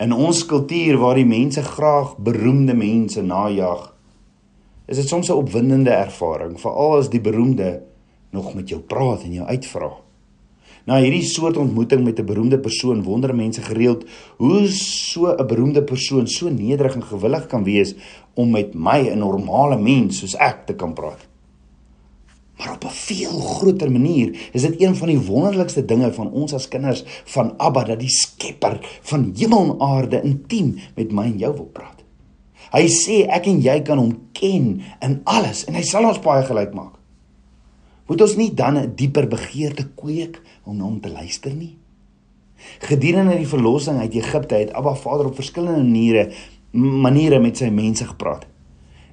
In 0.00 0.12
ons 0.16 0.38
kultuur 0.48 0.96
waar 0.96 1.18
die 1.20 1.28
mense 1.28 1.60
graag 1.62 2.14
beroemde 2.16 2.72
mense 2.72 3.20
najag, 3.20 3.90
is 4.88 4.96
dit 4.96 5.08
soms 5.08 5.28
'n 5.28 5.36
opwindende 5.36 5.90
ervaring, 5.90 6.60
veral 6.60 6.96
as 6.96 7.10
die 7.10 7.20
beroemde 7.20 7.82
nog 8.30 8.54
met 8.54 8.68
jou 8.68 8.80
praat 8.80 9.22
en 9.22 9.32
jou 9.32 9.46
uitvra. 9.46 9.92
Na 10.84 10.96
hierdie 10.96 11.22
soort 11.22 11.56
ontmoeting 11.56 12.04
met 12.04 12.18
'n 12.18 12.24
beroemde 12.24 12.58
persoon 12.58 13.02
wonder 13.02 13.34
mense 13.34 13.60
gereeld 13.60 14.04
hoe 14.36 14.66
so 14.68 15.26
'n 15.26 15.46
beroemde 15.46 15.82
persoon 15.82 16.26
so 16.26 16.48
nederig 16.48 16.94
en 16.94 17.04
gewillig 17.04 17.46
kan 17.46 17.64
wees 17.64 17.94
om 18.34 18.50
met 18.50 18.74
my 18.74 19.10
'n 19.10 19.18
normale 19.18 19.78
mens 19.78 20.18
soos 20.18 20.36
ek 20.36 20.66
te 20.66 20.74
kan 20.74 20.94
praat. 20.94 21.31
Maar 22.62 22.74
op 22.74 22.84
'n 22.84 22.88
veel 22.88 23.40
groter 23.40 23.92
manier 23.92 24.50
is 24.52 24.62
dit 24.62 24.80
een 24.80 24.96
van 24.96 25.08
die 25.08 25.20
wonderlikste 25.20 25.84
dinge 25.84 26.12
van 26.12 26.30
ons 26.30 26.54
as 26.54 26.68
kinders 26.68 27.02
van 27.24 27.58
Abba 27.58 27.84
dat 27.84 27.98
die 27.98 28.08
Skepper 28.08 28.98
van 29.02 29.32
hemel 29.36 29.62
en 29.62 29.80
aarde 29.80 30.22
intiem 30.22 30.78
met 30.94 31.12
my 31.12 31.24
en 31.24 31.38
jou 31.38 31.54
wil 31.54 31.70
praat. 31.72 32.04
Hy 32.70 32.86
sê 32.88 33.26
ek 33.26 33.46
en 33.46 33.60
jy 33.60 33.82
kan 33.82 33.98
hom 33.98 34.18
ken 34.32 34.80
in 35.00 35.20
alles 35.24 35.64
en 35.64 35.74
hy 35.74 35.82
sal 35.82 36.06
ons 36.06 36.20
baie 36.20 36.44
gelyk 36.44 36.74
maak. 36.74 36.94
Moet 38.06 38.20
ons 38.20 38.36
nie 38.36 38.54
dan 38.54 38.78
'n 38.78 38.94
dieper 38.94 39.28
begeerte 39.28 39.88
kweek 39.94 40.40
om 40.64 40.76
na 40.76 40.84
hom 40.84 41.00
te 41.00 41.10
luister 41.10 41.54
nie? 41.54 41.76
Gedurende 42.78 43.36
die 43.36 43.48
verlossing 43.48 43.98
uit 43.98 44.14
Egipte 44.14 44.54
het 44.54 44.72
Abba 44.72 44.94
Vader 44.94 45.26
op 45.26 45.34
verskillende 45.34 45.82
maniere 45.82 46.32
maniere 46.72 47.38
met 47.38 47.56
sy 47.56 47.68
mense 47.68 48.04
gepraat. 48.04 48.46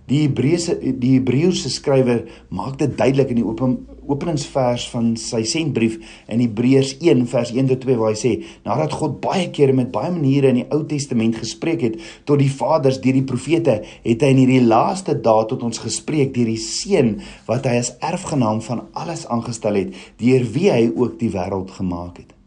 Die 0.10 0.24
Hebreëse 0.26 0.80
die 0.82 1.16
Hebreëse 1.20 1.70
skrywer 1.70 2.24
maak 2.56 2.80
dit 2.82 2.96
duidelik 2.98 3.30
in 3.34 3.42
die 3.42 3.46
open, 3.46 3.76
openingsvers 4.10 4.88
van 4.90 5.12
sy 5.22 5.44
sendbrief 5.46 6.00
in 6.32 6.42
Hebreërs 6.42 6.96
1 6.98 7.28
vers 7.30 7.52
1 7.54 7.70
tot 7.70 7.84
2 7.86 8.00
waar 8.00 8.16
hy 8.16 8.18
sê 8.18 8.32
nadat 8.66 8.96
God 8.98 9.20
baie 9.22 9.50
kere 9.54 9.76
met 9.78 9.92
baie 9.94 10.10
maniere 10.16 10.50
in 10.50 10.64
die 10.64 10.68
Ou 10.74 10.82
Testament 10.90 11.38
gespreek 11.38 11.86
het 11.86 12.00
tot 12.26 12.42
die 12.42 12.50
vaders 12.50 12.98
deur 13.04 13.20
die 13.20 13.28
profete 13.30 13.80
het 13.86 14.26
hy 14.26 14.34
in 14.34 14.42
hierdie 14.42 14.66
laaste 14.66 15.14
dae 15.30 15.46
tot 15.52 15.68
ons 15.68 15.84
gespreek 15.84 16.34
deur 16.34 16.50
die 16.50 16.60
seun 16.64 17.16
wat 17.50 17.70
hy 17.70 17.78
as 17.84 17.94
erfgenaam 18.02 18.64
van 18.66 18.88
alles 18.98 19.28
aangestel 19.30 19.78
het 19.84 19.96
deur 20.18 20.52
wie 20.58 20.70
hy 20.74 20.84
ook 20.90 21.20
die 21.22 21.34
wêreld 21.36 21.78
gemaak 21.78 22.24
het 22.24 22.39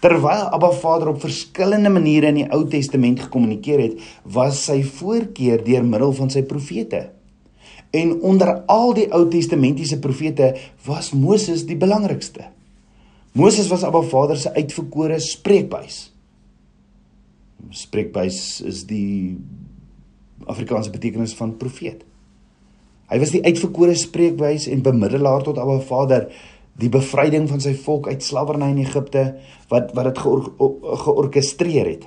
Terwyl 0.00 0.48
Abba 0.48 0.70
Vader 0.72 1.10
op 1.12 1.20
verskillende 1.20 1.90
maniere 1.92 2.30
in 2.32 2.38
die 2.40 2.48
Ou 2.56 2.62
Testament 2.72 3.20
gekommunikeer 3.26 3.82
het, 3.82 3.98
was 4.24 4.62
sy 4.64 4.80
voorkeur 4.84 5.60
deur 5.64 5.84
middel 5.84 6.14
van 6.16 6.32
sy 6.32 6.42
profete. 6.48 7.10
En 7.92 8.14
onder 8.24 8.54
al 8.70 8.94
die 8.96 9.08
Ou 9.12 9.26
Testamentiese 9.28 9.98
profete 10.00 10.54
was 10.86 11.12
Moses 11.12 11.66
die 11.68 11.76
belangrikste. 11.76 12.48
Moses 13.36 13.68
was 13.70 13.84
Abba 13.84 14.00
Vader 14.08 14.38
se 14.40 14.54
uitverkore 14.54 15.20
spreekbuis. 15.22 16.06
Spreekbuis 17.76 18.38
is 18.66 18.86
die 18.88 19.36
Afrikaanse 20.48 20.90
betekenis 20.90 21.36
van 21.36 21.52
profeet. 21.60 22.06
Hy 23.10 23.18
was 23.20 23.34
die 23.34 23.42
uitverkore 23.44 23.94
spreekbuis 23.98 24.68
en 24.70 24.82
bemiddelaar 24.86 25.44
tot 25.46 25.60
Abba 25.60 25.76
Vader 25.84 26.30
die 26.78 26.88
bevryding 26.92 27.48
van 27.50 27.60
sy 27.60 27.74
volk 27.74 28.08
uit 28.08 28.22
slawerny 28.24 28.70
in 28.70 28.84
Egipte 28.84 29.24
wat 29.68 29.94
wat 29.96 30.10
dit 30.10 30.18
geor, 30.18 30.46
georkestreer 31.04 31.86
het. 31.86 32.06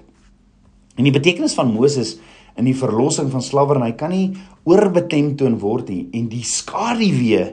En 0.97 1.03
die 1.03 1.13
betekenis 1.13 1.55
van 1.57 1.73
Moses 1.73 2.17
in 2.57 2.67
die 2.69 2.77
verlossing 2.77 3.31
van 3.33 3.41
slawerny 3.41 3.93
kan 3.97 4.13
nie 4.13 4.33
oorbetemtoon 4.69 5.57
word 5.61 5.89
nie 5.89 6.03
en 6.13 6.27
die 6.31 6.43
skaduwee 6.45 7.45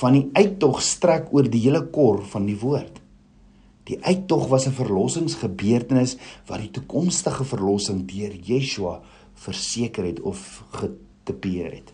van 0.00 0.18
die 0.18 0.28
uittog 0.34 0.82
strek 0.82 1.32
oor 1.34 1.48
die 1.50 1.64
hele 1.66 1.84
kor 1.94 2.22
van 2.30 2.46
die 2.46 2.58
woord. 2.58 3.00
Die 3.84 3.98
uittog 4.00 4.48
was 4.48 4.66
'n 4.66 4.72
verlossingsgebeurtenis 4.72 6.16
wat 6.46 6.60
die 6.60 6.70
toekomstige 6.70 7.44
verlossing 7.44 8.06
deur 8.08 8.32
Yeshua 8.32 9.00
verseker 9.34 10.04
het 10.04 10.20
of 10.20 10.64
getipeer 10.70 11.72
het. 11.72 11.93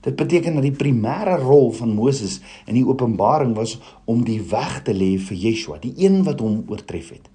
Dit 0.00 0.16
beteken 0.16 0.54
dat 0.56 0.64
die 0.64 0.76
primêre 0.76 1.36
rol 1.42 1.72
van 1.76 1.92
Moses 1.92 2.38
in 2.64 2.78
die 2.78 2.86
Openbaring 2.86 3.52
was 3.56 3.76
om 4.08 4.24
die 4.24 4.40
weg 4.48 4.80
te 4.86 4.94
lê 4.96 5.18
vir 5.20 5.36
Yeshua, 5.36 5.76
die 5.82 5.92
een 6.00 6.22
wat 6.24 6.40
hom 6.40 6.62
oortref 6.72 7.10
het. 7.12 7.28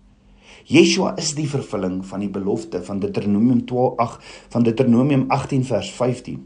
Yeshua 0.65 1.11
is 1.21 1.35
die 1.37 1.45
vervulling 1.45 1.99
van 2.09 2.23
die 2.25 2.31
belofte 2.33 2.81
van 2.83 2.99
Deuteronomium 3.03 3.61
12:8 3.69 4.17
van 4.49 4.63
Deuteronomium 4.65 5.25
18 5.29 5.65
vers 5.65 5.91
15. 5.93 6.41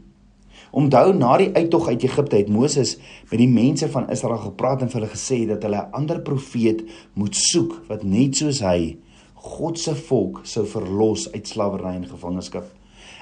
Onthou 0.70 1.14
na 1.16 1.36
die 1.40 1.50
uittog 1.54 1.88
uit 1.88 2.04
Egipte 2.04 2.36
het 2.36 2.48
Moses 2.52 2.98
met 3.30 3.40
die 3.40 3.48
mense 3.48 3.88
van 3.88 4.10
Israel 4.10 4.38
gepraat 4.44 4.82
en 4.82 4.90
vir 4.92 5.00
hulle 5.00 5.14
gesê 5.14 5.46
dat 5.48 5.62
hulle 5.62 5.80
'n 5.80 5.92
ander 5.92 6.20
profeet 6.20 6.84
moet 7.14 7.34
soek 7.34 7.80
wat 7.88 8.04
net 8.04 8.36
soos 8.36 8.60
hy 8.60 8.98
God 9.34 9.78
se 9.78 9.94
volk 9.94 10.40
sou 10.44 10.66
verlos 10.66 11.32
uit 11.32 11.48
slawerny 11.48 11.94
en 11.96 12.06
gevangenskap. 12.06 12.79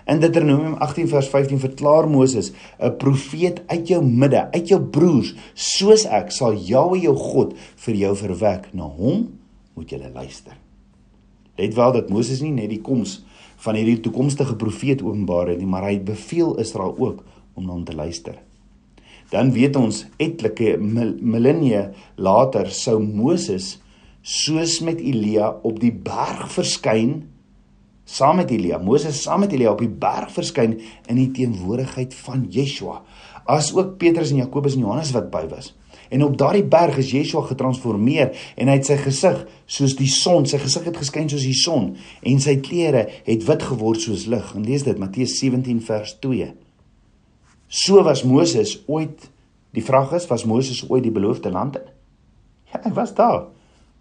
In 0.09 0.23
Deuteronomium 0.23 0.79
18 0.81 1.09
vers 1.09 1.29
15 1.29 1.59
verklaar 1.61 2.09
Moses: 2.09 2.53
"’n 2.81 2.97
Profeet 2.97 3.63
uit 3.67 3.89
jou 3.89 4.05
midde, 4.05 4.51
uit 4.51 4.69
jou 4.69 4.81
broers, 4.81 5.35
soos 5.55 6.07
ek, 6.07 6.31
sal 6.33 6.57
Jahwe 6.57 7.01
jou 7.01 7.15
God 7.17 7.53
vir 7.77 7.95
jou 7.95 8.15
verwek. 8.17 8.71
Na 8.73 8.89
hom 8.89 9.29
moet 9.75 9.91
jy 9.93 10.01
luister." 10.15 10.57
Let 11.59 11.75
wel 11.75 11.93
dat 11.93 12.09
Moses 12.09 12.41
nie 12.41 12.55
net 12.55 12.71
die 12.71 12.81
koms 12.81 13.25
van 13.57 13.75
hierdie 13.75 14.01
toekomstige 14.01 14.57
profeet 14.57 15.03
openbaar 15.03 15.49
het 15.49 15.59
nie, 15.59 15.67
maar 15.67 15.85
hy 15.91 15.99
beveel 16.01 16.57
Israel 16.57 16.95
ook 16.99 17.25
om 17.55 17.67
na 17.67 17.73
hom 17.73 17.85
te 17.85 17.95
luister. 17.95 18.39
Dan 19.29 19.53
weet 19.53 19.77
ons 19.77 20.07
etlike 20.17 20.79
millennia 21.21 21.91
later 22.17 22.71
sou 22.71 22.97
Moses 23.03 23.77
soos 24.23 24.81
met 24.81 25.01
Elia 25.01 25.51
op 25.63 25.81
die 25.81 25.93
berg 25.93 26.49
verskyn 26.55 27.27
saam 28.09 28.41
met 28.41 28.51
Elia, 28.55 28.79
Moses 28.81 29.21
saam 29.23 29.45
met 29.45 29.53
Elia 29.53 29.75
op 29.75 29.83
die 29.85 29.91
berg 29.91 30.31
verskyn 30.33 30.79
in 30.81 31.19
die 31.21 31.29
teenwoordigheid 31.37 32.15
van 32.25 32.47
Yeshua, 32.53 33.03
as 33.49 33.69
ook 33.77 33.99
Petrus 34.01 34.33
en 34.33 34.41
Jakobus 34.41 34.79
en 34.79 34.87
Johannes 34.87 35.13
wat 35.17 35.29
by 35.33 35.45
was. 35.51 35.75
En 36.09 36.25
op 36.25 36.39
daardie 36.41 36.65
berg 36.65 36.97
is 37.03 37.11
Yeshua 37.13 37.43
getransformeer 37.51 38.33
en 38.57 38.71
hy 38.71 38.79
het 38.79 38.89
sy 38.89 38.97
gesig 39.03 39.43
soos 39.69 39.97
die 39.99 40.09
son, 40.09 40.49
sy 40.49 40.61
gesig 40.63 40.89
het 40.89 40.97
geskyn 40.97 41.29
soos 41.29 41.45
die 41.45 41.57
son 41.57 41.91
en 42.25 42.41
sy 42.41 42.57
klere 42.65 43.05
het 43.27 43.45
wit 43.45 43.67
geword 43.69 44.01
soos 44.01 44.25
lig. 44.33 44.55
En 44.57 44.65
lees 44.65 44.87
dit 44.89 45.01
Matteus 45.01 45.37
17 45.43 45.83
vers 45.85 46.17
2. 46.25 46.49
So 47.69 48.01
was 48.07 48.25
Moses 48.25 48.79
ooit 48.89 49.29
die 49.77 49.85
vraag 49.85 50.15
is 50.17 50.25
was 50.31 50.47
Moses 50.49 50.81
ooit 50.89 51.05
die 51.05 51.13
beloofde 51.13 51.53
land 51.53 51.77
in? 51.77 51.89
Ja, 52.73 52.81
hy 52.85 52.93
was 52.97 53.13
daar. 53.17 53.51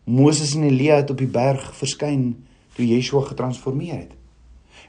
Moses 0.08 0.56
en 0.56 0.64
Elia 0.64 1.02
het 1.02 1.12
op 1.12 1.20
die 1.20 1.28
berg 1.28 1.74
verskyn 1.76 2.47
toe 2.78 2.86
Yeshua 2.86 3.26
getransformeer 3.26 4.06
het. 4.06 4.14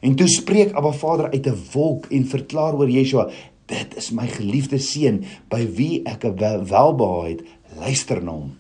En 0.04 0.14
toe 0.14 0.28
spreek 0.28 0.76
Abba 0.76 0.92
Vader 0.92 1.30
uit 1.32 1.46
'n 1.46 1.58
wolk 1.72 2.06
en 2.12 2.26
verklaar 2.26 2.74
oor 2.76 2.90
Yeshua: 2.90 3.30
"Dit 3.66 3.96
is 3.96 4.10
my 4.10 4.28
geliefde 4.28 4.78
seun 4.78 5.24
by 5.48 5.66
wie 5.74 6.02
ek 6.04 6.22
welbehaag 6.22 7.28
het. 7.28 7.42
Luister 7.78 8.22
na 8.22 8.32
hom." 8.32 8.56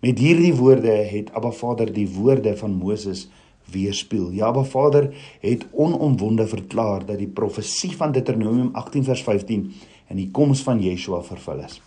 Met 0.00 0.18
hierdie 0.18 0.54
woorde 0.54 0.90
het 0.90 1.32
Abba 1.32 1.50
Vader 1.50 1.92
die 1.92 2.08
woorde 2.08 2.56
van 2.56 2.72
Moses 2.76 3.28
weerspieël. 3.70 4.30
Ja, 4.30 4.46
Abba 4.46 4.64
Vader 4.64 5.14
het 5.40 5.66
onomwonde 5.72 6.46
verklaar 6.46 7.06
dat 7.06 7.18
die 7.18 7.28
profesie 7.28 7.96
van 7.96 8.12
Deuteronomium 8.12 8.68
18 8.72 9.04
vers 9.04 9.22
15 9.22 9.72
in 10.08 10.16
die 10.16 10.30
koms 10.30 10.62
van 10.62 10.82
Yeshua 10.82 11.22
vervul 11.22 11.64
is. 11.64 11.80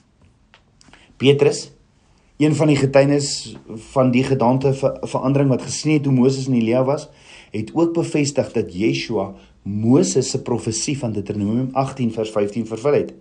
Petrus 1.17 1.71
Een 2.37 2.55
van 2.55 2.69
die 2.69 2.77
getuienis 2.77 3.55
van 3.91 4.11
die 4.13 4.21
gedagte 4.23 4.73
ver 4.77 4.97
verandering 5.09 5.49
wat 5.49 5.63
gesien 5.65 5.95
het 5.95 6.05
hoe 6.05 6.13
Moses 6.13 6.45
en 6.45 6.53
Elia 6.53 6.83
was, 6.85 7.07
het 7.49 7.71
ook 7.73 7.95
bevestig 7.95 8.51
dat 8.53 8.73
Yeshua 8.73 9.31
Moses 9.63 10.29
se 10.29 10.41
profesie 10.41 10.93
van 10.99 11.15
Deuteronomium 11.15 11.69
18 11.73 12.11
vers 12.13 12.29
15 12.29 12.67
vervul 12.69 12.93
het. 12.93 13.13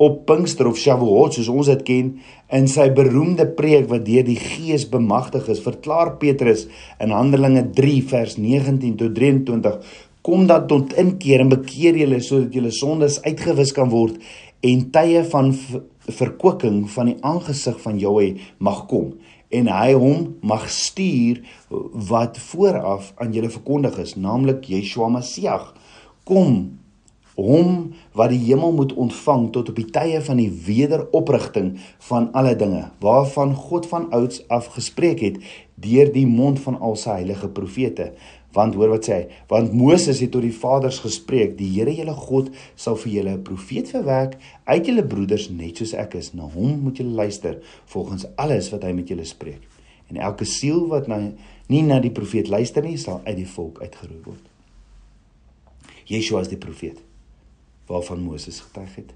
Op 0.00 0.24
Pinkster 0.24 0.66
of 0.66 0.78
Shavuot 0.80 1.36
soos 1.36 1.50
ons 1.52 1.68
dit 1.68 1.82
ken, 1.84 2.08
in 2.48 2.68
sy 2.72 2.88
beroemde 2.96 3.44
preek 3.58 3.90
wat 3.92 4.06
deur 4.08 4.24
die 4.24 4.38
Gees 4.40 4.88
bemagtig 4.88 5.50
is, 5.52 5.60
verklaar 5.60 6.14
Petrus 6.22 6.64
in 6.96 7.12
Handelinge 7.12 7.66
3 7.76 8.02
vers 8.08 8.38
19 8.40 8.96
tot 9.02 9.14
23: 9.20 9.76
Kom 10.24 10.48
dan 10.48 10.64
tot 10.66 10.96
inkeer 10.96 11.44
en 11.44 11.52
bekeer 11.52 12.00
julle 12.00 12.24
sodat 12.24 12.56
julle 12.56 12.72
sondes 12.72 13.20
uitgewis 13.28 13.76
kan 13.76 13.92
word 13.92 14.16
en 14.64 14.88
tye 14.92 15.24
van 15.28 15.52
verkwikking 16.14 16.84
van 16.90 17.12
die 17.12 17.18
aangesig 17.26 17.80
van 17.82 17.98
Jahwe 17.98 18.34
mag 18.58 18.86
kom 18.90 19.14
en 19.50 19.70
hy 19.70 19.94
hom 19.98 20.26
mag 20.46 20.68
stuur 20.70 21.40
wat 22.10 22.38
vooraf 22.50 23.10
aan 23.18 23.32
julle 23.34 23.50
verkondig 23.50 23.98
is, 23.98 24.14
naamlik 24.14 24.68
Yeshua 24.70 25.10
Messiah. 25.10 25.72
Kom 26.28 26.78
hom 27.40 27.94
wat 28.18 28.30
die 28.34 28.40
hemel 28.44 28.74
moet 28.76 28.92
ontvang 28.92 29.48
tot 29.54 29.70
op 29.72 29.78
die 29.78 29.88
tye 29.90 30.20
van 30.22 30.40
die 30.40 30.50
wederoprigting 30.66 31.72
van 32.10 32.28
alle 32.36 32.54
dinge, 32.58 32.84
waarvan 33.02 33.54
God 33.56 33.88
van 33.90 34.10
ouds 34.14 34.42
af 34.52 34.70
gespreek 34.76 35.24
het 35.24 35.40
deur 35.80 36.12
die 36.12 36.26
mond 36.28 36.60
van 36.60 36.76
al 36.78 36.98
sy 37.00 37.20
heilige 37.22 37.48
profete. 37.56 38.10
Want 38.52 38.74
hoor 38.74 38.90
wat 38.96 39.06
sê 39.06 39.14
hy, 39.14 39.24
want 39.50 39.74
Moses 39.76 40.20
het 40.20 40.32
tot 40.34 40.42
die 40.42 40.54
vaders 40.54 40.98
gespreek, 41.04 41.56
die 41.58 41.68
Here 41.70 41.92
julle 41.94 42.16
God 42.18 42.50
sal 42.74 42.96
vir 42.98 43.12
julle 43.12 43.34
'n 43.36 43.44
profeet 43.46 43.90
verwek 43.94 44.38
uit 44.66 44.86
julle 44.86 45.06
broeders 45.06 45.50
net 45.50 45.76
soos 45.76 45.94
ek 45.94 46.14
is. 46.14 46.34
Na 46.34 46.42
hom 46.42 46.80
moet 46.82 46.98
julle 46.98 47.14
luister 47.14 47.62
volgens 47.86 48.26
alles 48.36 48.70
wat 48.70 48.82
hy 48.82 48.92
met 48.92 49.08
julle 49.08 49.24
spreek. 49.24 49.62
En 50.10 50.16
elke 50.16 50.44
siel 50.44 50.88
wat 50.88 51.06
na 51.06 51.32
nie 51.68 51.82
na 51.82 52.00
die 52.00 52.10
profeet 52.10 52.48
luister 52.48 52.82
nie, 52.82 52.96
sal 52.98 53.20
uit 53.24 53.36
die 53.36 53.46
volk 53.46 53.80
uitgeroei 53.80 54.22
word. 54.24 54.44
Yeshua 56.10 56.40
is 56.40 56.48
die 56.48 56.58
profeet 56.58 56.98
waarvan 57.86 58.22
Moses 58.22 58.60
getuig 58.60 58.94
het. 58.96 59.14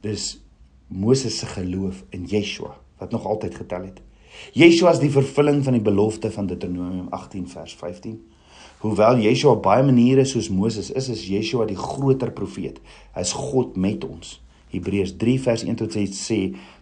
Dis 0.00 0.38
Moses 0.88 1.38
se 1.38 1.46
geloof 1.46 2.04
in 2.10 2.24
Yeshua 2.24 2.76
wat 2.98 3.10
nog 3.10 3.26
altyd 3.26 3.54
getel 3.54 3.82
het. 3.82 4.00
Yeshua 4.56 4.92
is 4.94 5.00
die 5.02 5.12
vervulling 5.12 5.62
van 5.64 5.76
die 5.76 5.84
belofte 5.84 6.30
van 6.32 6.46
Deuteronomium 6.46 7.06
18 7.14 7.48
vers 7.48 7.74
15. 7.78 8.18
Hoewel 8.78 9.18
Yeshua 9.24 9.56
op 9.56 9.64
baie 9.64 9.82
maniere 9.82 10.24
soos 10.28 10.48
Moses 10.54 10.92
is, 10.94 11.08
is 11.10 11.24
Yeshua 11.26 11.66
die 11.66 11.78
groter 11.78 12.30
profeet. 12.30 12.78
Hy 13.16 13.24
is 13.26 13.34
God 13.34 13.76
met 13.76 14.04
ons. 14.06 14.36
Hebreërs 14.70 15.16
3 15.18 15.34
vers 15.42 15.64
1 15.66 15.80
tot 15.80 15.92
6 15.92 16.20
sê: 16.28 16.38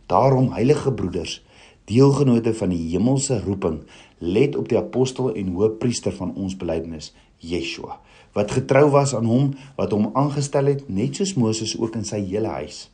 "Daarom 0.07 0.53
heilige 0.53 0.93
broeders, 0.93 1.41
deelgenote 1.85 2.55
van 2.55 2.69
die 2.75 2.83
hemelse 2.91 3.41
roeping, 3.47 3.81
let 4.19 4.57
op 4.57 4.69
die 4.69 4.79
apostel 4.79 5.33
en 5.35 5.55
hoëpriester 5.55 6.13
van 6.13 6.35
ons 6.35 6.57
belydenis, 6.57 7.15
Yeshua, 7.39 8.01
wat 8.33 8.51
getrou 8.51 8.91
was 8.91 9.15
aan 9.15 9.25
hom 9.25 9.55
wat 9.77 9.93
hom 9.93 10.11
aangestel 10.15 10.67
het, 10.67 10.89
net 10.89 11.17
soos 11.17 11.35
Moses 11.35 11.79
ook 11.79 11.95
in 11.95 12.05
sy 12.05 12.21
hele 12.21 12.49
huis. 12.49 12.91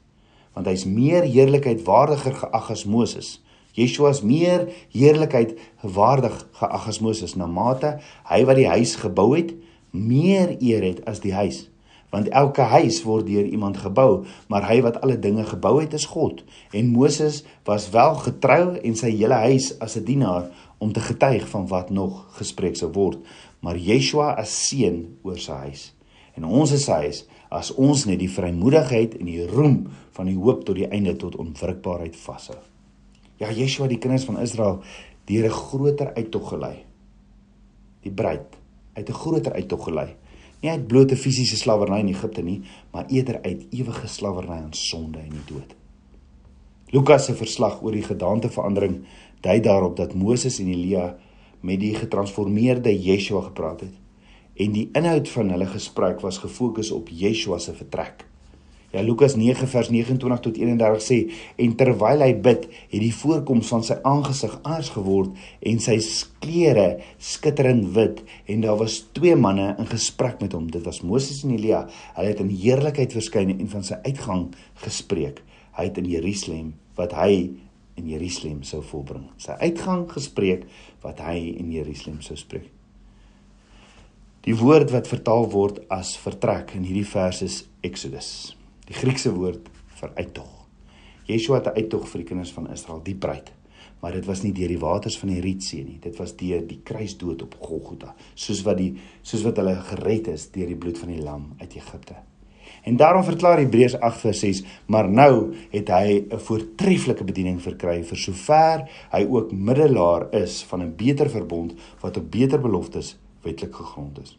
Want 0.55 0.67
hy's 0.67 0.85
meer 0.85 1.23
heerlikheid 1.23 1.83
waardiger 1.83 2.35
geag 2.35 2.71
as 2.71 2.85
Moses." 2.85 3.41
Yeshua 3.73 4.11
is 4.13 4.21
meer 4.21 4.67
heerlikheid 4.93 5.57
waardig 5.81 6.35
geag 6.61 6.89
as 6.89 7.01
Moses 7.01 7.37
na 7.41 7.49
mate. 7.49 7.97
Hy 8.29 8.43
wat 8.49 8.59
die 8.61 8.69
huis 8.69 8.97
gebou 9.01 9.33
het 9.33 9.55
meer 9.93 10.57
eer 10.61 10.85
het 10.85 11.05
as 11.09 11.23
die 11.25 11.33
huis. 11.33 11.69
Want 12.13 12.29
elke 12.37 12.67
huis 12.69 13.01
word 13.09 13.25
deur 13.31 13.47
iemand 13.49 13.79
gebou 13.81 14.25
maar 14.53 14.67
hy 14.69 14.83
wat 14.85 14.99
alle 15.01 15.17
dinge 15.17 15.47
gebou 15.49 15.79
het 15.81 15.97
is 15.97 16.05
God. 16.13 16.43
En 16.77 16.93
Moses 16.93 17.41
was 17.65 17.89
wel 17.95 18.21
getrou 18.21 18.77
en 18.77 18.97
sy 18.97 19.15
hele 19.17 19.41
huis 19.49 19.73
as 19.81 19.97
'n 19.97 20.05
dienaar 20.05 20.51
om 20.79 20.93
te 20.93 21.01
getuig 21.01 21.49
van 21.49 21.67
wat 21.69 21.91
nog 21.91 22.27
gespreek 22.37 22.77
sou 22.77 22.93
word. 22.93 23.19
Maar 23.61 23.77
Yeshua 23.77 24.35
as 24.37 24.69
seun 24.69 25.17
oor 25.23 25.39
sy 25.39 25.53
huis. 25.53 25.95
En 26.37 26.45
ons 26.45 26.73
is 26.73 26.85
sy 26.85 26.93
huis 26.93 27.25
as 27.49 27.75
ons 27.75 28.05
net 28.05 28.19
die 28.19 28.31
vrymoedigheid 28.31 29.15
en 29.15 29.27
die 29.27 29.47
roem 29.47 29.89
van 30.13 30.27
die 30.27 30.37
hoop 30.37 30.65
tot 30.65 30.77
die 30.77 30.89
einde 30.89 31.17
tot 31.17 31.37
onwrikbaarheid 31.37 32.17
vashou 32.17 32.72
Ja, 33.37 33.51
Yeshua 33.51 33.89
die 33.89 33.99
kinders 33.99 34.25
van 34.25 34.41
Israel 34.41 34.83
deur 35.25 35.45
'n 35.45 35.51
groter 35.51 36.15
uittog 36.15 36.49
gelei. 36.49 36.85
Die 38.03 38.13
bruid 38.13 38.59
uit 38.93 39.09
'n 39.09 39.13
groter 39.13 39.53
uittog 39.53 39.85
gelei. 39.85 40.17
Nie 40.61 40.71
uit 40.71 40.87
blote 40.87 41.17
fisiese 41.17 41.57
slawerny 41.57 41.99
in 41.99 42.09
Egipte 42.09 42.43
nie, 42.43 42.61
maar 42.91 43.07
eerder 43.07 43.43
uit 43.43 43.67
ewige 43.71 44.07
slawerny 44.07 44.63
aan 44.63 44.73
sonde 44.73 45.19
en 45.19 45.31
die 45.31 45.55
dood. 45.55 45.75
Lukas 46.87 47.25
se 47.25 47.35
verslag 47.35 47.83
oor 47.83 47.93
die 47.93 48.03
gedaanteverandering 48.03 49.05
dui 49.41 49.61
daarop 49.61 49.97
dat 49.97 50.15
Moses 50.15 50.59
en 50.59 50.69
Elia 50.69 51.17
met 51.61 51.81
die 51.81 51.95
getransformeerde 51.95 52.93
Yeshua 53.03 53.41
gepraat 53.41 53.81
het 53.81 53.95
en 54.55 54.73
die 54.73 54.89
inhoud 54.93 55.29
van 55.33 55.51
hulle 55.51 55.67
gesprek 55.67 56.21
was 56.21 56.39
gefokus 56.39 56.91
op 56.91 57.09
Yeshua 57.09 57.59
se 57.59 57.73
vertrek. 57.75 58.27
Ja 58.93 59.01
Lukas 59.01 59.39
9 59.41 59.67
vers 59.73 59.89
29 59.89 60.41
tot 60.45 60.59
31 60.61 61.01
sê 61.01 61.19
en 61.65 61.73
terwyl 61.81 62.21
hy 62.21 62.35
bid, 62.45 62.67
het 62.93 63.01
die 63.01 63.15
voorkoms 63.17 63.71
van 63.73 63.87
sy 63.87 63.97
aangesig 64.09 64.59
anders 64.61 64.91
geword 64.93 65.39
en 65.71 65.81
sy 65.81 65.97
klere 66.45 67.01
skitterend 67.17 67.89
wit 67.97 68.21
en 68.53 68.67
daar 68.67 68.77
was 68.83 68.99
twee 69.17 69.39
manne 69.39 69.71
in 69.81 69.89
gesprek 69.89 70.45
met 70.45 70.53
hom. 70.53 70.69
Dit 70.69 70.85
was 70.85 71.01
Moses 71.01 71.41
en 71.47 71.57
Elia. 71.57 71.87
Hulle 72.19 72.35
het 72.35 72.45
in 72.45 72.53
heerlikheid 72.53 73.17
verskyn 73.17 73.57
en 73.57 73.73
van 73.73 73.89
sy 73.89 73.97
uitgang 74.05 74.51
gespreek. 74.85 75.41
Hy 75.73 75.89
het 75.89 76.05
in 76.05 76.13
Jerusalem 76.13 76.73
wat 77.01 77.17
hy 77.17 77.33
in 77.97 78.13
Jerusalem 78.13 78.61
sou 78.67 78.85
volbring. 78.85 79.31
Sy 79.41 79.57
uitgang 79.65 80.05
gespreek 80.13 80.69
wat 81.01 81.25
hy 81.25 81.39
in 81.57 81.73
Jerusalem 81.73 82.21
sou 82.21 82.37
spreek. 82.37 82.69
Die 84.45 84.57
woord 84.59 84.91
wat 84.93 85.09
vertaal 85.09 85.47
word 85.49 85.85
as 85.93 86.17
vertrek 86.19 86.75
in 86.77 86.85
hierdie 86.85 87.07
vers 87.07 87.45
is 87.47 87.63
Exodus. 87.87 88.53
Die 88.89 88.95
Griekse 88.95 89.33
woord 89.35 89.69
vir 90.01 90.15
uittog. 90.17 90.51
Yeshua 91.29 91.61
het 91.61 91.67
'n 91.67 91.79
uittog 91.79 92.09
vir 92.09 92.19
die 92.19 92.29
kinders 92.29 92.53
van 92.53 92.71
Israel, 92.71 93.03
die 93.03 93.15
bruid. 93.15 93.53
Maar 94.01 94.13
dit 94.13 94.27
was 94.27 94.43
nie 94.43 94.53
deur 94.53 94.69
die 94.69 94.79
waters 94.79 95.19
van 95.19 95.29
die 95.29 95.41
Rietsee 95.41 95.85
nie. 95.85 95.99
Dit 96.01 96.17
was 96.17 96.37
deur 96.37 96.67
die 96.67 96.81
kruisdood 96.83 97.43
op 97.43 97.55
Golgotha, 97.61 98.15
soos 98.35 98.63
wat 98.63 98.77
die 98.77 98.97
soos 99.23 99.43
wat 99.43 99.57
hulle 99.57 99.77
gered 99.77 100.29
is 100.29 100.51
deur 100.51 100.67
die 100.67 100.77
bloed 100.77 100.99
van 100.99 101.09
die 101.09 101.23
lam 101.23 101.55
uit 101.59 101.77
Egipte. 101.77 102.15
En 102.83 102.97
daarom 102.97 103.25
verklaar 103.25 103.59
Hebreërs 103.59 103.99
8:6, 104.01 104.65
maar 104.87 105.11
nou 105.11 105.55
het 105.71 105.89
hy 105.89 106.27
'n 106.31 106.39
voortreffelike 106.39 107.25
bediening 107.25 107.63
verkry 107.63 108.03
vir 108.03 108.19
sover 108.19 108.89
hy 109.11 109.27
ook 109.31 109.53
middelaar 109.53 110.35
is 110.35 110.63
van 110.65 110.83
'n 110.83 110.97
beter 110.97 111.31
verbond 111.31 111.75
wat 112.01 112.17
op 112.17 112.31
beter 112.31 112.61
beloftes 112.61 113.19
wetlik 113.43 113.75
gegrond 113.75 114.21
is. 114.23 114.39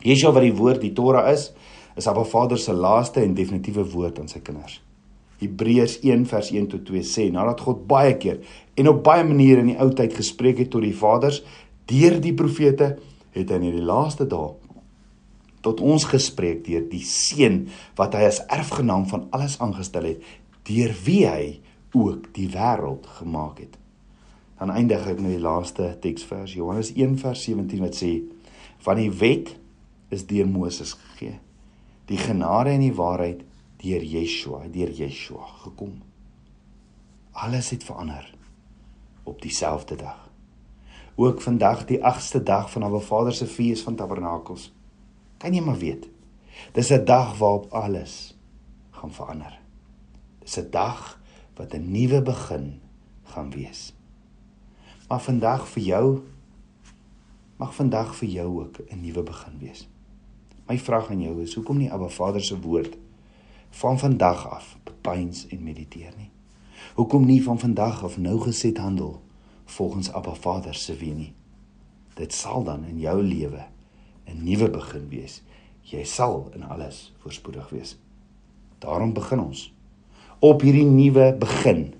Yeshua 0.00 0.32
wat 0.32 0.42
die 0.42 0.56
woord, 0.56 0.80
die 0.80 0.92
Torah 0.92 1.32
is, 1.32 1.52
is 1.96 2.06
Abba 2.06 2.24
Vader 2.24 2.58
se 2.58 2.72
laaste 2.72 3.22
en 3.22 3.34
definitiewe 3.34 3.84
woord 3.92 4.20
aan 4.20 4.30
sy 4.30 4.42
kinders. 4.44 4.80
Hebreërs 5.40 6.00
1 6.04 6.26
vers 6.28 6.50
1 6.52 6.68
tot 6.74 6.84
2 6.88 7.04
sê 7.06 7.26
nadat 7.32 7.62
God 7.64 7.86
baie 7.88 8.16
keer 8.20 8.42
en 8.76 8.90
op 8.92 9.02
baie 9.04 9.24
maniere 9.24 9.64
in 9.64 9.72
die 9.72 9.78
ou 9.80 9.88
tyd 9.96 10.14
gespreek 10.16 10.60
het 10.60 10.72
tot 10.74 10.84
die 10.84 10.96
vaders 10.96 11.40
deur 11.90 12.20
die 12.22 12.34
profete, 12.36 12.94
het 13.34 13.50
hy 13.50 13.56
in 13.58 13.78
die 13.78 13.86
laaste 13.86 14.26
dae 14.28 14.52
tot 15.64 15.82
ons 15.84 16.06
gespreek 16.08 16.62
deur 16.64 16.86
die 16.88 17.02
seun 17.04 17.64
wat 17.98 18.14
hy 18.16 18.24
as 18.28 18.40
erfgenaam 18.48 19.04
van 19.10 19.26
alles 19.36 19.58
aangestel 19.60 20.06
het, 20.08 20.22
deur 20.64 20.94
wie 21.04 21.24
hy 21.28 21.44
ook 21.96 22.30
die 22.36 22.46
wêreld 22.52 23.04
gemaak 23.18 23.60
het. 23.60 23.76
Dan 24.60 24.72
eindig 24.72 25.04
ek 25.08 25.20
met 25.20 25.34
die 25.34 25.42
laaste 25.42 25.90
teksvers 26.04 26.54
Johannes 26.56 26.94
1 26.94 27.18
vers 27.20 27.44
17 27.48 27.84
wat 27.84 27.96
sê 27.96 28.14
van 28.86 29.00
die 29.00 29.12
wet 29.20 29.54
is 30.12 30.24
deur 30.28 30.48
Moses 30.48 30.94
gegee 30.96 31.38
die 32.10 32.18
genade 32.18 32.72
en 32.74 32.82
die 32.82 32.94
waarheid 32.94 33.44
deur 33.80 34.02
Yeshua, 34.02 34.64
deur 34.72 34.90
Yeshua 34.90 35.46
gekom. 35.62 36.00
Alles 37.38 37.70
het 37.70 37.86
verander 37.86 38.26
op 39.22 39.42
dieselfde 39.42 39.96
dag. 39.96 40.26
Ook 41.14 41.40
vandag 41.40 41.84
die 41.86 42.00
8ste 42.02 42.42
dag 42.42 42.70
van 42.72 42.82
Abba 42.82 42.98
Vader 42.98 43.34
se 43.34 43.46
fees 43.46 43.82
van 43.86 43.94
Tabernakels. 43.94 44.72
Kan 45.38 45.54
jy 45.54 45.62
maar 45.62 45.78
weet. 45.78 46.08
Dis 46.74 46.90
'n 46.90 47.04
dag 47.04 47.38
waarop 47.38 47.70
alles 47.72 48.36
gaan 48.90 49.12
verander. 49.12 49.60
Dis 50.38 50.58
'n 50.58 50.70
dag 50.70 51.20
wat 51.54 51.74
'n 51.74 51.90
nuwe 51.90 52.22
begin 52.22 52.80
gaan 53.22 53.50
wees. 53.50 53.94
Maar 55.08 55.20
vandag 55.20 55.68
vir 55.68 55.82
jou 55.82 56.20
mag 57.56 57.74
vandag 57.74 58.16
vir 58.16 58.28
jou 58.28 58.62
ook 58.62 58.78
'n 58.90 59.00
nuwe 59.00 59.22
begin 59.22 59.58
wees. 59.58 59.88
My 60.70 60.78
vraag 60.78 61.08
aan 61.10 61.22
jou 61.22 61.40
is: 61.42 61.54
hoekom 61.54 61.80
nie 61.82 61.90
Abba 61.90 62.06
Vader 62.08 62.44
se 62.44 62.54
woord 62.60 62.92
van 63.70 63.98
vandag 63.98 64.44
af 64.48 64.76
bepeins 64.84 65.46
en 65.50 65.62
mediteer 65.62 66.12
nie? 66.16 66.30
Hoekom 66.94 67.24
nie 67.26 67.42
van 67.42 67.58
vandag 67.58 68.04
af 68.04 68.18
nou 68.18 68.36
geset 68.40 68.78
handel 68.78 69.22
volgens 69.64 70.12
Abba 70.12 70.34
Vader 70.34 70.74
se 70.74 70.94
wie 70.96 71.10
nie? 71.14 71.32
Dit 72.14 72.32
sal 72.32 72.62
dan 72.64 72.84
in 72.84 73.02
jou 73.02 73.22
lewe 73.22 73.66
'n 74.30 74.44
nuwe 74.44 74.70
begin 74.70 75.08
wees. 75.08 75.42
Jy 75.82 76.04
sal 76.04 76.50
in 76.54 76.62
alles 76.62 77.12
voorspoedig 77.18 77.68
wees. 77.70 77.98
Daarom 78.78 79.12
begin 79.12 79.40
ons 79.40 79.74
op 80.38 80.60
hierdie 80.60 80.86
nuwe 80.86 81.34
begin, 81.38 81.94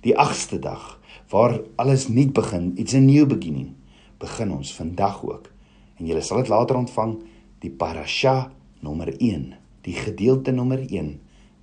die 0.00 0.16
8ste 0.18 0.58
dag 0.58 1.00
waar 1.28 1.60
alles 1.76 2.08
nuut 2.08 2.32
begin, 2.32 2.74
iets 2.76 2.92
'n 2.92 3.04
new 3.04 3.26
beginning. 3.26 3.74
begin 4.18 4.52
ons 4.52 4.74
vandag 4.74 5.24
ook. 5.24 5.50
En 5.96 6.06
julle 6.06 6.20
sal 6.20 6.36
dit 6.36 6.48
later 6.48 6.76
ontvang 6.76 7.29
die 7.60 7.70
parasha 7.70 8.50
nommer 8.80 9.12
1, 9.18 9.52
die 9.84 9.96
gedeelte 9.96 10.52
nommer 10.52 10.80
1, 10.80 11.18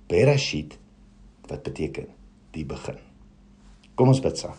Bereshit 0.08 0.78
wat 1.48 1.64
beteken 1.66 2.08
die 2.54 2.64
begin. 2.64 2.96
Kom 3.98 4.12
ons 4.12 4.22
bid 4.24 4.38
saam. 4.38 4.56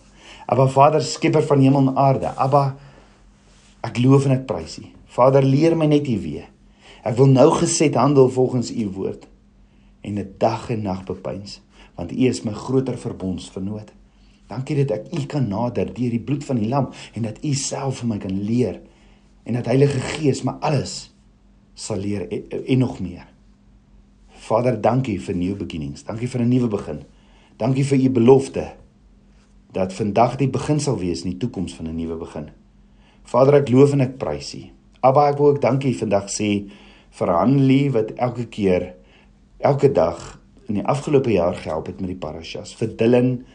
Abba 0.50 0.68
Vader, 0.70 1.02
skepper 1.06 1.46
van 1.46 1.62
hemel 1.64 1.90
en 1.90 1.98
aarde. 1.98 2.30
Abba, 2.38 2.76
ek 3.86 4.02
loof 4.02 4.28
en 4.28 4.36
ek 4.36 4.48
prys 4.50 4.80
U. 4.82 4.86
Vader, 5.16 5.46
leer 5.46 5.76
my 5.78 5.88
net 5.90 6.10
U 6.10 6.18
weë. 6.22 6.46
Ek 7.08 7.16
wil 7.18 7.32
nou 7.32 7.48
geset 7.56 7.96
handel 7.98 8.30
volgens 8.34 8.72
U 8.74 8.90
woord 8.98 9.26
en 10.02 10.20
'n 10.20 10.36
dag 10.38 10.70
en 10.70 10.82
nag 10.84 11.04
bepeins, 11.06 11.62
want 11.96 12.12
U 12.12 12.28
is 12.28 12.44
my 12.44 12.54
groter 12.54 12.98
verbondsvernoot. 12.98 13.92
Dankie 14.48 14.86
dat 14.86 14.92
ek 14.98 15.14
U 15.14 15.26
kan 15.26 15.48
nader 15.48 15.94
deur 15.94 16.10
die 16.10 16.20
bloed 16.20 16.44
van 16.44 16.58
die 16.58 16.68
lam 16.68 16.90
en 17.14 17.22
dat 17.22 17.44
U 17.44 17.54
self 17.54 18.00
vir 18.00 18.08
my 18.08 18.18
kan 18.18 18.44
leer 18.44 18.82
en 19.44 19.54
dat 19.54 19.66
Heilige 19.66 20.00
Gees 20.00 20.44
my 20.44 20.58
alles 20.60 21.12
sal 21.80 22.02
leer 22.04 22.28
en, 22.28 22.66
en 22.66 22.82
nog 22.84 23.00
meer. 23.00 23.28
Vader, 24.50 24.80
dankie 24.82 25.20
vir 25.22 25.36
nuwe 25.36 25.64
beginnings. 25.64 26.04
Dankie 26.08 26.28
vir 26.28 26.42
'n 26.42 26.50
nuwe 26.50 26.68
begin. 26.68 27.04
Dankie 27.58 27.84
vir 27.84 28.00
U 28.00 28.10
belofte 28.10 28.66
dat 29.72 29.94
vandag 29.94 30.38
die 30.38 30.50
begin 30.50 30.80
sal 30.80 30.98
wees 30.98 31.24
in 31.24 31.32
die 31.32 31.40
toekoms 31.40 31.76
van 31.76 31.88
'n 31.88 31.96
nuwe 31.96 32.18
begin. 32.18 32.50
Vader, 33.24 33.54
ek 33.62 33.70
loof 33.70 33.94
en 33.94 34.02
ek 34.02 34.18
prys 34.18 34.56
U. 34.56 34.64
Abba, 35.02 35.30
ek 35.30 35.38
wil 35.38 35.48
ook 35.48 35.62
dankie 35.62 35.96
vandag 35.98 36.30
sê 36.30 36.70
vir 37.10 37.28
Hanlie 37.28 37.92
wat 37.92 38.12
elke 38.18 38.46
keer 38.46 38.96
elke 39.60 39.92
dag 39.92 40.40
in 40.68 40.76
die 40.76 40.86
afgelope 40.86 41.32
jaar 41.32 41.56
gehelp 41.56 41.88
het 41.88 42.00
met 42.00 42.10
die 42.10 42.20
parashas. 42.20 42.76
Vir 42.76 42.96
Dylan, 42.96 43.46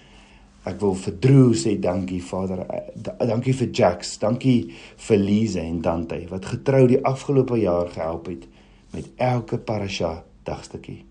ek 0.64 0.81
wil 0.81 0.94
vir 0.96 1.16
Drew 1.20 1.53
sê 1.59 1.74
dankie 1.81 2.22
Vader. 2.24 2.64
Dankie 2.96 3.53
vir 3.53 3.70
Jax, 3.74 4.16
dankie 4.22 4.72
vir 5.07 5.20
Lise 5.20 5.61
en 5.61 5.83
Dante 5.85 6.22
wat 6.31 6.48
getrou 6.55 6.87
die 6.88 7.03
afgelope 7.05 7.59
jaar 7.61 7.90
gehelp 7.92 8.31
het 8.33 8.46
met 8.94 9.11
elke 9.20 9.59
parasha 9.59 10.22
dagstukkie. 10.46 11.03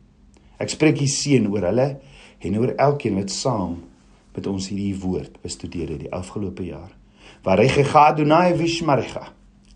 Ek 0.57 0.71
spreek 0.71 1.01
hier 1.01 1.11
seën 1.11 1.47
oor 1.51 1.67
hulle 1.69 1.87
en 2.43 2.59
oor 2.59 2.73
elkeen 2.77 3.17
wat 3.19 3.33
saam 3.33 3.77
met 4.33 4.49
ons 4.49 4.69
hierdie 4.71 4.97
woord 4.97 5.39
bestudeer 5.43 5.93
het 5.93 6.03
die 6.05 6.13
afgelope 6.13 6.65
jaar. 6.65 6.91
Varege 7.43 7.83
Adonai 7.93 8.55
vishmarecha. 8.57 9.27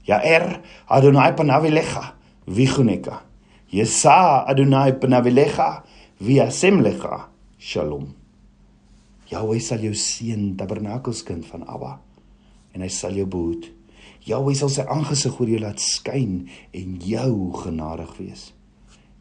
Ja 0.07 0.21
er 0.23 0.61
Adonai 0.87 1.33
panavilecha 1.35 2.13
viguneka. 2.47 3.21
Yesa 3.69 4.45
Adonai 4.47 4.93
panavilecha 4.93 5.83
viasemlecha. 6.23 7.27
Shalom. 7.59 8.16
Jahweh 9.27 9.59
sal 9.63 9.83
jou 9.83 9.93
seën, 9.97 10.53
tabernakelskind 10.59 11.47
van 11.49 11.65
Abba, 11.67 11.97
en 12.75 12.83
hy 12.85 12.91
sal 12.93 13.17
jou 13.17 13.27
behoed. 13.27 13.67
Jahweh 14.27 14.55
sal 14.59 14.71
sy 14.71 14.85
aangesig 14.87 15.35
oor 15.39 15.51
jou 15.51 15.59
laat 15.61 15.81
skyn 15.83 16.47
en 16.75 16.95
jou 17.03 17.33
genadig 17.63 18.13
wees. 18.19 18.49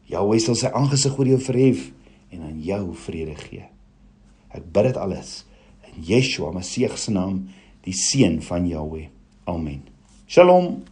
Jahweh 0.07 0.39
sal 0.43 0.55
sy 0.59 0.71
aangesig 0.71 1.15
oor 1.19 1.31
jou 1.33 1.39
verhef 1.43 1.89
en 2.31 2.47
aan 2.47 2.59
jou 2.63 2.83
vrede 3.07 3.35
gee. 3.39 3.67
Ek 4.55 4.63
bid 4.73 4.91
dit 4.91 4.99
alles 4.99 5.41
in 5.87 6.03
Yeshua 6.07 6.53
Messie 6.55 6.89
se 6.95 7.11
naam, 7.11 7.47
die 7.83 7.95
seun 7.95 8.39
van 8.43 8.67
Jahweh. 8.67 9.07
Amen. 9.47 9.83
Shalom. 10.27 10.83